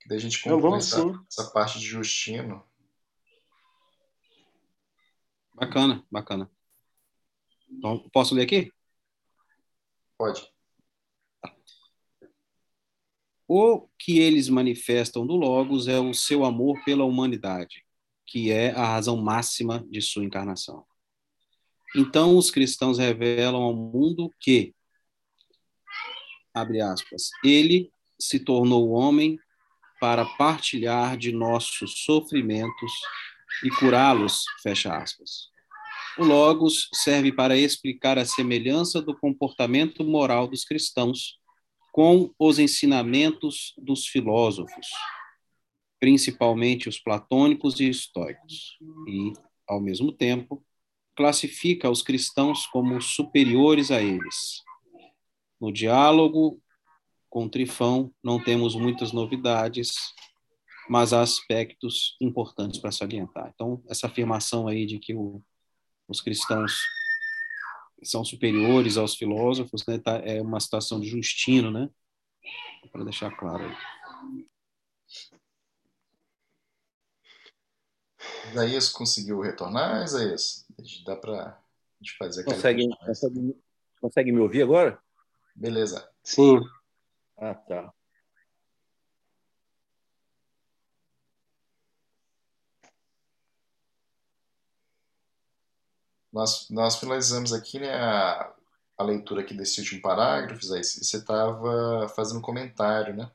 [0.00, 0.98] que daí a gente conclui essa,
[1.30, 2.62] essa parte de Justino.
[5.54, 6.50] Bacana, bacana.
[7.70, 8.72] Então, posso ler aqui?
[10.18, 10.55] Pode.
[13.48, 17.84] O que eles manifestam do Logos é o seu amor pela humanidade,
[18.26, 20.84] que é a razão máxima de sua encarnação.
[21.94, 24.74] Então, os cristãos revelam ao mundo que,
[26.52, 29.38] abre aspas, ele se tornou homem
[30.00, 32.92] para partilhar de nossos sofrimentos
[33.64, 35.50] e curá-los, fecha aspas.
[36.18, 41.38] O Logos serve para explicar a semelhança do comportamento moral dos cristãos
[41.96, 44.86] com os ensinamentos dos filósofos,
[45.98, 48.76] principalmente os platônicos e estoicos,
[49.08, 49.32] e,
[49.66, 50.62] ao mesmo tempo,
[51.16, 54.62] classifica os cristãos como superiores a eles.
[55.58, 56.60] No diálogo
[57.30, 59.94] com Trifão, não temos muitas novidades,
[60.90, 63.50] mas há aspectos importantes para salientar.
[63.54, 65.42] Então, essa afirmação aí de que o,
[66.06, 66.78] os cristãos
[68.02, 71.88] são superiores aos filósofos, né, tá, é uma citação de Justino, né,
[72.92, 74.46] para deixar claro aí.
[78.50, 80.66] Isaías conseguiu retornar, Isaías?
[81.04, 81.60] Dá para
[82.18, 83.56] fazer aquela consegue, consegue,
[84.00, 84.98] consegue me ouvir agora?
[85.54, 86.08] Beleza.
[86.22, 86.60] Sim.
[87.36, 87.92] Ah, tá.
[96.36, 98.52] Nós, nós finalizamos aqui né, a,
[98.98, 103.30] a leitura aqui desse último parágrafo, aí você estava fazendo um comentário, né?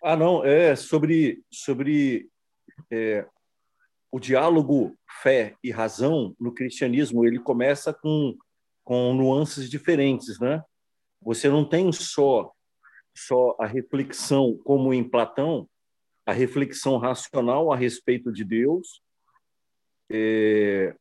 [0.00, 2.30] Ah, não, é sobre, sobre
[2.88, 3.26] é,
[4.12, 8.38] o diálogo fé e razão no cristianismo, ele começa com,
[8.84, 10.62] com nuances diferentes, né?
[11.20, 12.52] Você não tem só
[13.12, 15.68] só a reflexão como em Platão,
[16.24, 19.02] a reflexão racional a respeito de Deus,
[20.10, 20.94] é,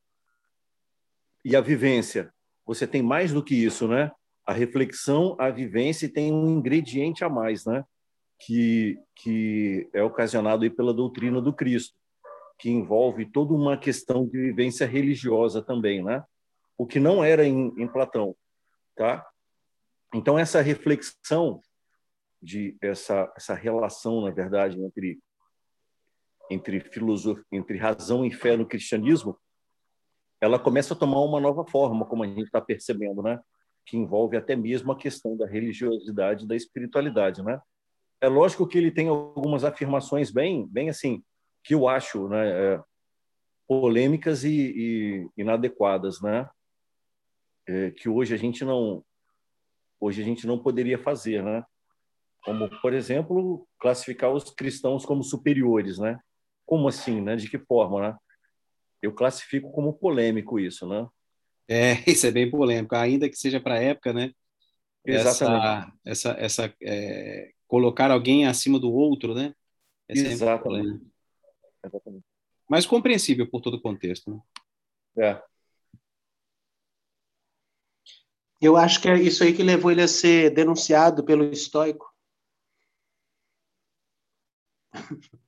[1.44, 2.34] e a vivência.
[2.66, 4.12] Você tem mais do que isso, né?
[4.46, 7.84] A reflexão, a vivência tem um ingrediente a mais, né?
[8.40, 11.98] Que, que é ocasionado aí pela doutrina do Cristo,
[12.60, 16.24] que envolve toda uma questão de vivência religiosa também, né?
[16.78, 18.36] O que não era em, em Platão,
[18.96, 19.26] tá?
[20.14, 21.62] Então essa reflexão
[22.42, 25.20] de essa essa relação, na verdade, entre
[26.50, 29.38] entre filosofia, entre razão e fé no cristianismo,
[30.40, 33.40] ela começa a tomar uma nova forma, como a gente está percebendo, né?
[33.86, 37.60] Que envolve até mesmo a questão da religiosidade, da espiritualidade, né?
[38.22, 41.24] É lógico que ele tem algumas afirmações bem, bem assim,
[41.64, 42.84] que eu acho, né, é,
[43.68, 46.48] polêmicas e, e, inadequadas, né?
[47.68, 49.04] É, que hoje a gente não,
[50.00, 51.64] hoje a gente não poderia fazer, né?
[52.44, 56.20] Como, por exemplo, classificar os cristãos como superiores, né?
[56.66, 57.36] Como assim, né?
[57.36, 58.18] De que forma, né?
[59.02, 61.08] Eu classifico como polêmico isso, né?
[61.68, 64.32] É, isso é bem polêmico, ainda que seja para a época, né?
[65.06, 65.92] Exatamente.
[66.04, 69.54] Essa, essa, essa é, colocar alguém acima do outro, né?
[70.08, 71.06] É Exatamente.
[71.84, 72.26] Exatamente.
[72.68, 74.40] Mas compreensível por todo o contexto, né?
[75.18, 75.42] É.
[78.60, 82.12] Eu acho que é isso aí que levou ele a ser denunciado pelo estoico.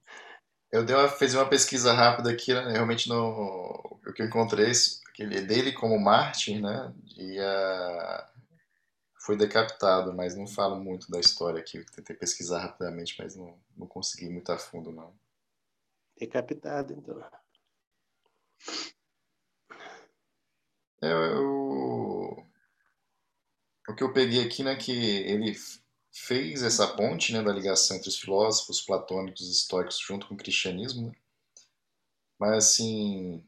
[0.72, 2.72] Eu dei uma, fiz uma pesquisa rápida aqui, né?
[2.72, 4.72] realmente no, o que eu encontrei,
[5.10, 6.94] aquele dele como Martin, né?
[7.16, 8.30] E a,
[9.28, 11.84] foi decapitado, mas não falo muito da história aqui.
[11.96, 15.14] Tentei pesquisar rapidamente, mas não, não consegui muito a fundo, não.
[16.18, 17.22] Decapitado, então.
[21.02, 22.44] É, eu,
[23.88, 25.56] o que eu peguei aqui, né, que ele
[26.18, 30.38] fez essa ponte né, da ligação entre os filósofos platônicos e estoicos junto com o
[30.38, 31.16] cristianismo, né?
[32.40, 33.44] mas assim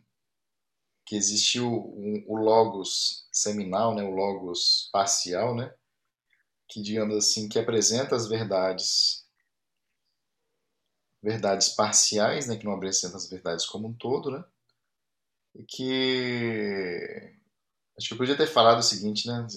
[1.06, 5.74] que existiu um, o logos seminal, né, o logos parcial, né,
[6.68, 9.28] que digamos assim que apresenta as verdades
[11.24, 14.46] verdades parciais, né, que não apresentam as verdades como um todo, né,
[15.56, 17.34] e que
[17.98, 19.48] acho que eu podia ter falado o seguinte, né,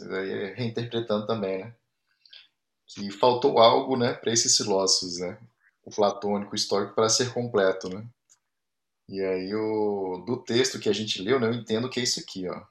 [0.56, 1.76] reinterpretando também, né,
[2.94, 5.38] que faltou algo, né, para esses filósofos, né,
[5.84, 8.06] o platônico, o histórico, para ser completo, né.
[9.08, 12.20] E aí, o, do texto que a gente leu, né, eu entendo que é isso
[12.20, 12.64] aqui, ó.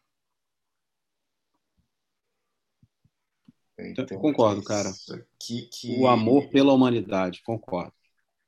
[3.78, 4.92] Então, concordo, cara.
[5.40, 6.00] Que, que...
[6.00, 7.94] O amor pela humanidade, concordo.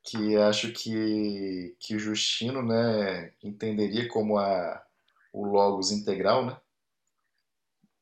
[0.03, 4.85] Que acho que, que Justino né, entenderia como a,
[5.31, 6.57] o logos integral, né?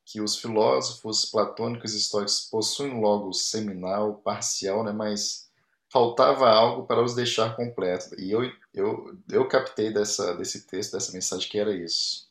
[0.05, 4.91] Que os filósofos platônicos e estoicos possuem um logos seminal, parcial, né?
[4.91, 5.49] mas
[5.89, 8.11] faltava algo para os deixar completos.
[8.17, 8.41] E eu,
[8.73, 12.29] eu, eu captei dessa, desse texto, dessa mensagem, que era isso.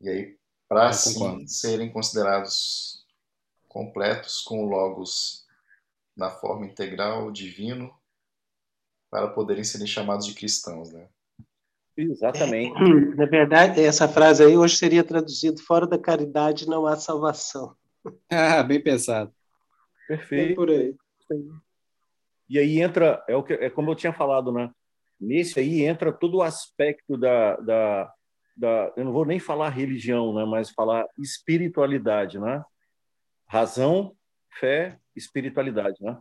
[0.00, 0.38] E aí,
[0.68, 3.04] para assim serem considerados
[3.68, 5.46] completos com o Logos
[6.16, 7.94] na forma integral, divino,
[9.10, 11.08] para poderem serem chamados de cristãos, né?
[11.98, 12.80] Exatamente.
[12.80, 17.74] É, na verdade, essa frase aí hoje seria traduzido fora da caridade não há salvação.
[18.30, 19.34] Ah, bem pensado.
[20.06, 20.52] Perfeito.
[20.52, 20.94] É por aí.
[22.48, 24.70] E aí entra, é, o que, é como eu tinha falado, né?
[25.20, 28.12] Nesse aí entra todo o aspecto da, da,
[28.56, 30.44] da, eu não vou nem falar religião, né?
[30.46, 32.64] Mas falar espiritualidade, né?
[33.46, 34.16] Razão,
[34.58, 36.16] fé, espiritualidade, né?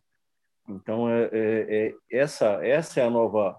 [0.68, 3.58] Então é, é, é, essa essa é a nova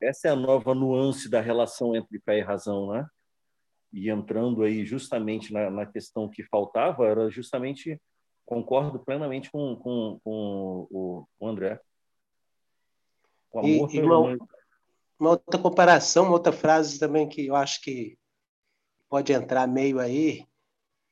[0.00, 3.06] essa é a nova nuance da relação entre fé e razão, né?
[3.92, 8.00] E entrando aí justamente na, na questão que faltava era justamente
[8.44, 11.80] concordo plenamente com, com, com o, o André.
[13.52, 14.38] O amor e, uma,
[15.18, 18.18] uma, outra comparação, uma outra frase também que eu acho que
[19.08, 20.46] pode entrar meio aí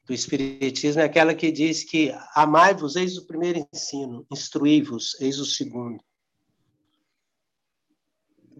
[0.07, 5.45] do Espiritismo é aquela que diz que amai-vos, eis o primeiro ensino, instruí-vos, eis o
[5.45, 6.03] segundo.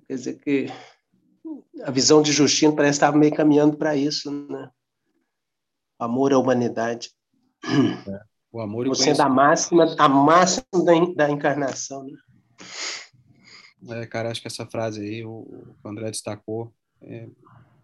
[0.07, 0.67] Quer dizer que
[1.83, 4.71] a visão de Justino parece estar meio caminhando para isso, né?
[5.99, 7.11] O amor à humanidade.
[7.65, 8.21] É.
[8.53, 12.17] O amor e Você é a máxima, a máxima da, da encarnação, né?
[14.01, 17.29] É, cara, acho que essa frase aí, o, o André destacou, é,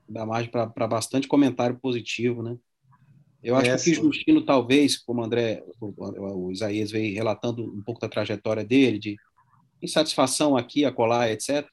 [0.09, 2.57] dá margem para bastante comentário positivo, né?
[3.43, 7.65] Eu acho é, que o Justino, talvez, como o André, o, o, Isaías veio relatando
[7.65, 9.17] um pouco da trajetória dele, de
[9.83, 11.67] insatisfação aqui, acolá, etc.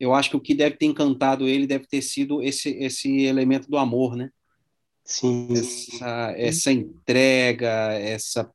[0.00, 3.70] Eu acho que o que deve ter encantado ele deve ter sido esse, esse elemento
[3.70, 4.30] do amor, né?
[5.04, 5.48] Sim.
[5.52, 8.50] Essa, essa entrega, essa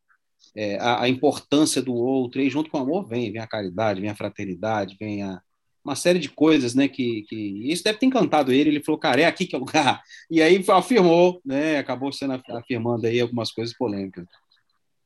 [0.55, 3.99] é, a, a, importância do outro, e junto com o amor vem, vem a caridade,
[3.99, 5.41] vem a fraternidade, vem a,
[5.83, 9.21] uma série de coisas, né, que, que isso deve ter encantado ele, ele falou, cara,
[9.21, 13.51] é aqui que é o lugar, e aí afirmou, né, acabou sendo afirmando aí algumas
[13.51, 14.25] coisas polêmicas.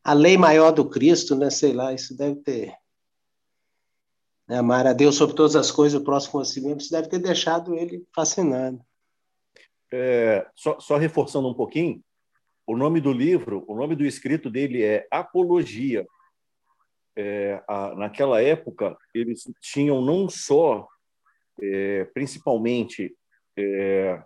[0.04, 2.74] A lei maior do Cristo, né, sei lá, isso deve ter,
[4.50, 7.76] né, amar a Deus sobre todas as coisas, o próximo conhecimento, isso deve ter deixado
[7.76, 8.84] ele fascinado
[9.91, 12.04] é, só, só, reforçando um pouquinho,
[12.66, 16.06] o nome do livro, o nome do escrito dele é Apologia.
[17.16, 20.88] É, a, naquela época, eles tinham não só,
[21.62, 23.16] é, principalmente,
[23.58, 24.22] é,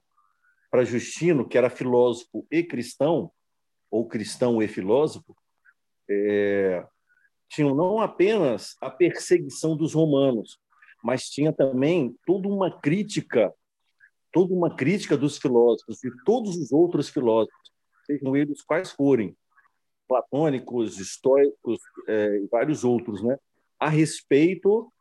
[0.69, 3.31] para Justino, que era filósofo e cristão,
[3.89, 5.35] ou cristão e filósofo,
[6.09, 6.85] é,
[7.49, 10.57] tinham não apenas a perseguição dos romanos,
[11.03, 13.53] mas tinha também toda uma crítica
[14.33, 17.71] toda uma crítica dos filósofos e todos os outros filósofos,
[18.05, 19.37] sejam eles quais forem,
[20.07, 23.37] platônicos, estoicos é, e vários outros, né,
[23.79, 24.91] a respeito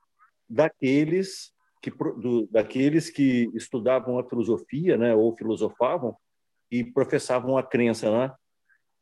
[0.48, 1.51] daqueles
[1.81, 6.14] que do, daqueles que estudavam a filosofia, né, ou filosofavam
[6.70, 8.35] e professavam a crença, né,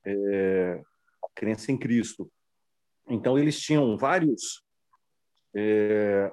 [0.07, 0.81] é,
[1.23, 2.31] a crença em Cristo.
[3.11, 4.63] Então eles tinham vários
[5.55, 6.33] é,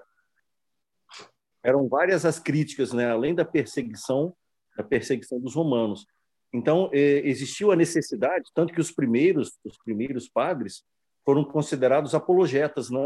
[1.64, 3.10] eram várias as críticas, né?
[3.12, 4.34] além da perseguição,
[4.78, 6.06] da perseguição dos romanos.
[6.54, 10.84] Então eh, existiu a necessidade, tanto que os primeiros, os primeiros padres
[11.26, 13.06] foram considerados apologetas, né?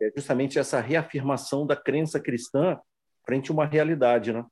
[0.00, 2.80] É justamente essa reafirmação da crença cristã
[3.24, 4.44] frente a uma realidade, né?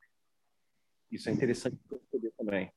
[1.10, 2.70] Isso é interessante perceber também.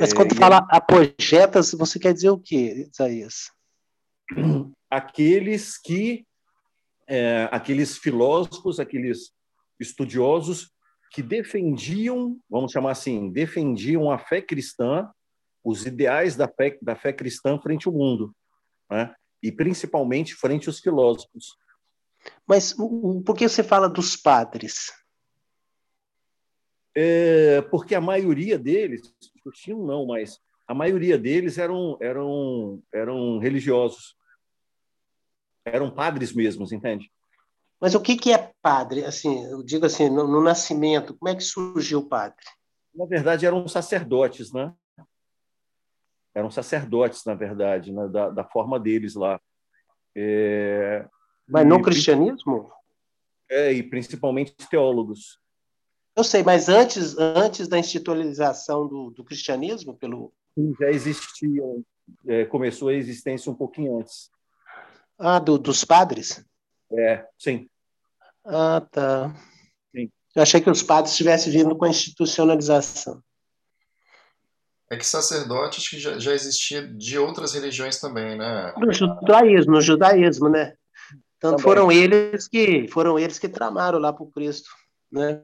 [0.00, 0.76] Mas quando é, fala e...
[0.76, 3.50] apologetas, você quer dizer o quê, Isaías?
[4.90, 6.26] Aqueles que
[7.06, 9.32] é, aqueles filósofos, aqueles
[9.78, 10.70] estudiosos
[11.10, 15.10] que defendiam, vamos chamar assim, defendiam a fé cristã,
[15.62, 18.34] os ideais da fé, da fé cristã frente ao mundo,
[18.90, 19.14] né?
[19.42, 21.56] e principalmente frente aos filósofos.
[22.46, 24.92] Mas por que você fala dos padres?
[26.94, 34.16] É, porque a maioria deles, Justino não, mas a maioria deles eram, eram, eram religiosos
[35.64, 37.10] eram padres mesmos, entende?
[37.80, 39.04] Mas o que, que é padre?
[39.04, 42.44] Assim, eu digo assim, no, no nascimento, como é que surgiu o padre?
[42.94, 44.72] Na verdade, eram sacerdotes, né?
[46.34, 48.08] Eram sacerdotes, na verdade, né?
[48.08, 49.40] da, da forma deles lá.
[50.16, 51.06] É...
[51.48, 52.70] Mas no e, cristianismo?
[53.50, 55.40] É, e principalmente teólogos.
[56.14, 60.32] Eu sei, mas antes, antes da institucionalização do, do cristianismo pelo
[60.78, 61.84] já existiam
[62.26, 64.30] é, começou a existência um pouquinho antes.
[65.18, 66.44] Ah, do, dos padres?
[66.92, 67.68] É, sim.
[68.44, 69.34] Ah, tá.
[69.94, 70.10] Sim.
[70.34, 73.22] Eu achei que os padres tivessem vindo com a institucionalização.
[74.90, 78.74] É que sacerdote acho que já, já existia de outras religiões também, né?
[78.76, 80.74] No judaísmo, no judaísmo, né?
[81.40, 81.62] Tanto também.
[81.62, 84.68] foram eles que foram eles que tramaram lá para o Cristo,
[85.10, 85.42] né?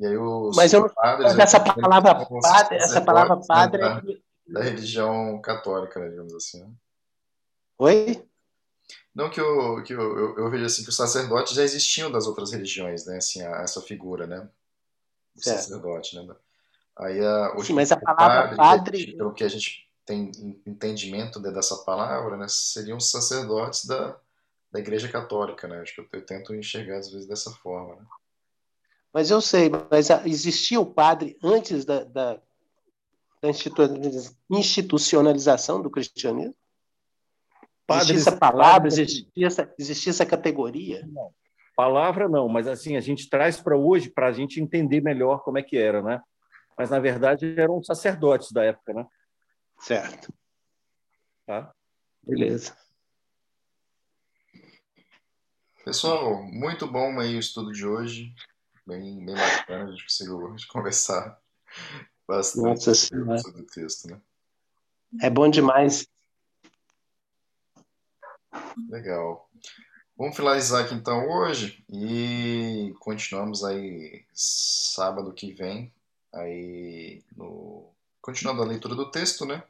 [0.00, 4.02] E aí os Mas eu padres, essa palavra padre, essa palavra padre da,
[4.48, 6.62] da religião católica, né, digamos assim.
[6.64, 6.70] Né?
[7.78, 8.26] Oi?
[9.14, 12.26] Não que eu, que eu, eu, eu, vejo assim que os sacerdotes já existiam das
[12.26, 13.18] outras religiões, né?
[13.18, 14.48] Assim, a, essa figura, né?
[15.36, 15.58] O certo.
[15.58, 16.34] sacerdote, né?
[16.96, 19.16] Aí a, Sim, mas a palavra padre, padre...
[19.18, 20.30] pelo que a gente tem
[20.66, 22.46] entendimento dessa palavra, né?
[22.48, 24.16] Seriam os sacerdotes da,
[24.72, 25.80] da Igreja Católica, né?
[25.80, 28.06] Acho que eu, eu tento enxergar às vezes dessa forma, né?
[29.12, 32.40] Mas eu sei, mas existia o padre antes da, da,
[33.42, 33.48] da
[34.48, 36.54] institucionalização do cristianismo?
[37.86, 41.04] Padres, existia essa palavra, existia essa, existia essa categoria?
[41.08, 41.34] Não.
[41.74, 45.58] Palavra não, mas assim, a gente traz para hoje para a gente entender melhor como
[45.58, 46.22] é que era, né?
[46.76, 49.06] Mas, na verdade, eram sacerdotes da época, né?
[49.80, 50.32] Certo.
[51.46, 51.72] Tá?
[52.22, 52.76] Beleza.
[55.84, 58.32] Pessoal, muito bom aí o estudo de hoje.
[58.90, 61.40] Bem, bem bacana, a gente conseguiu conversar
[62.26, 64.20] bastante sobre o texto, né?
[65.22, 66.08] É bom demais.
[68.88, 69.48] Legal.
[70.16, 75.94] Vamos finalizar aqui então hoje e continuamos aí sábado que vem,
[76.34, 79.62] aí no continuando a leitura do texto, né?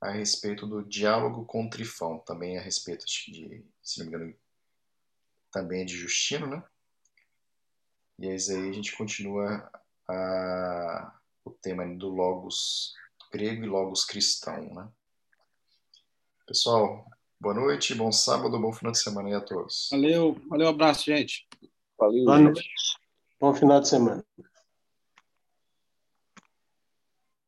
[0.00, 4.34] A respeito do diálogo com Trifão, também a respeito de, se não me engano,
[5.52, 6.64] também é de Justino, né?
[8.18, 9.70] E aí a gente continua
[10.08, 12.94] a, o tema do logos
[13.32, 14.88] grego e logos cristão, né?
[16.46, 17.06] Pessoal,
[17.40, 19.88] Boa noite, bom sábado, bom final de semana aí a todos.
[19.92, 21.46] Valeu, valeu, abraço, gente.
[21.96, 22.68] Valeu, Boa noite.
[23.40, 24.24] Bom final de semana.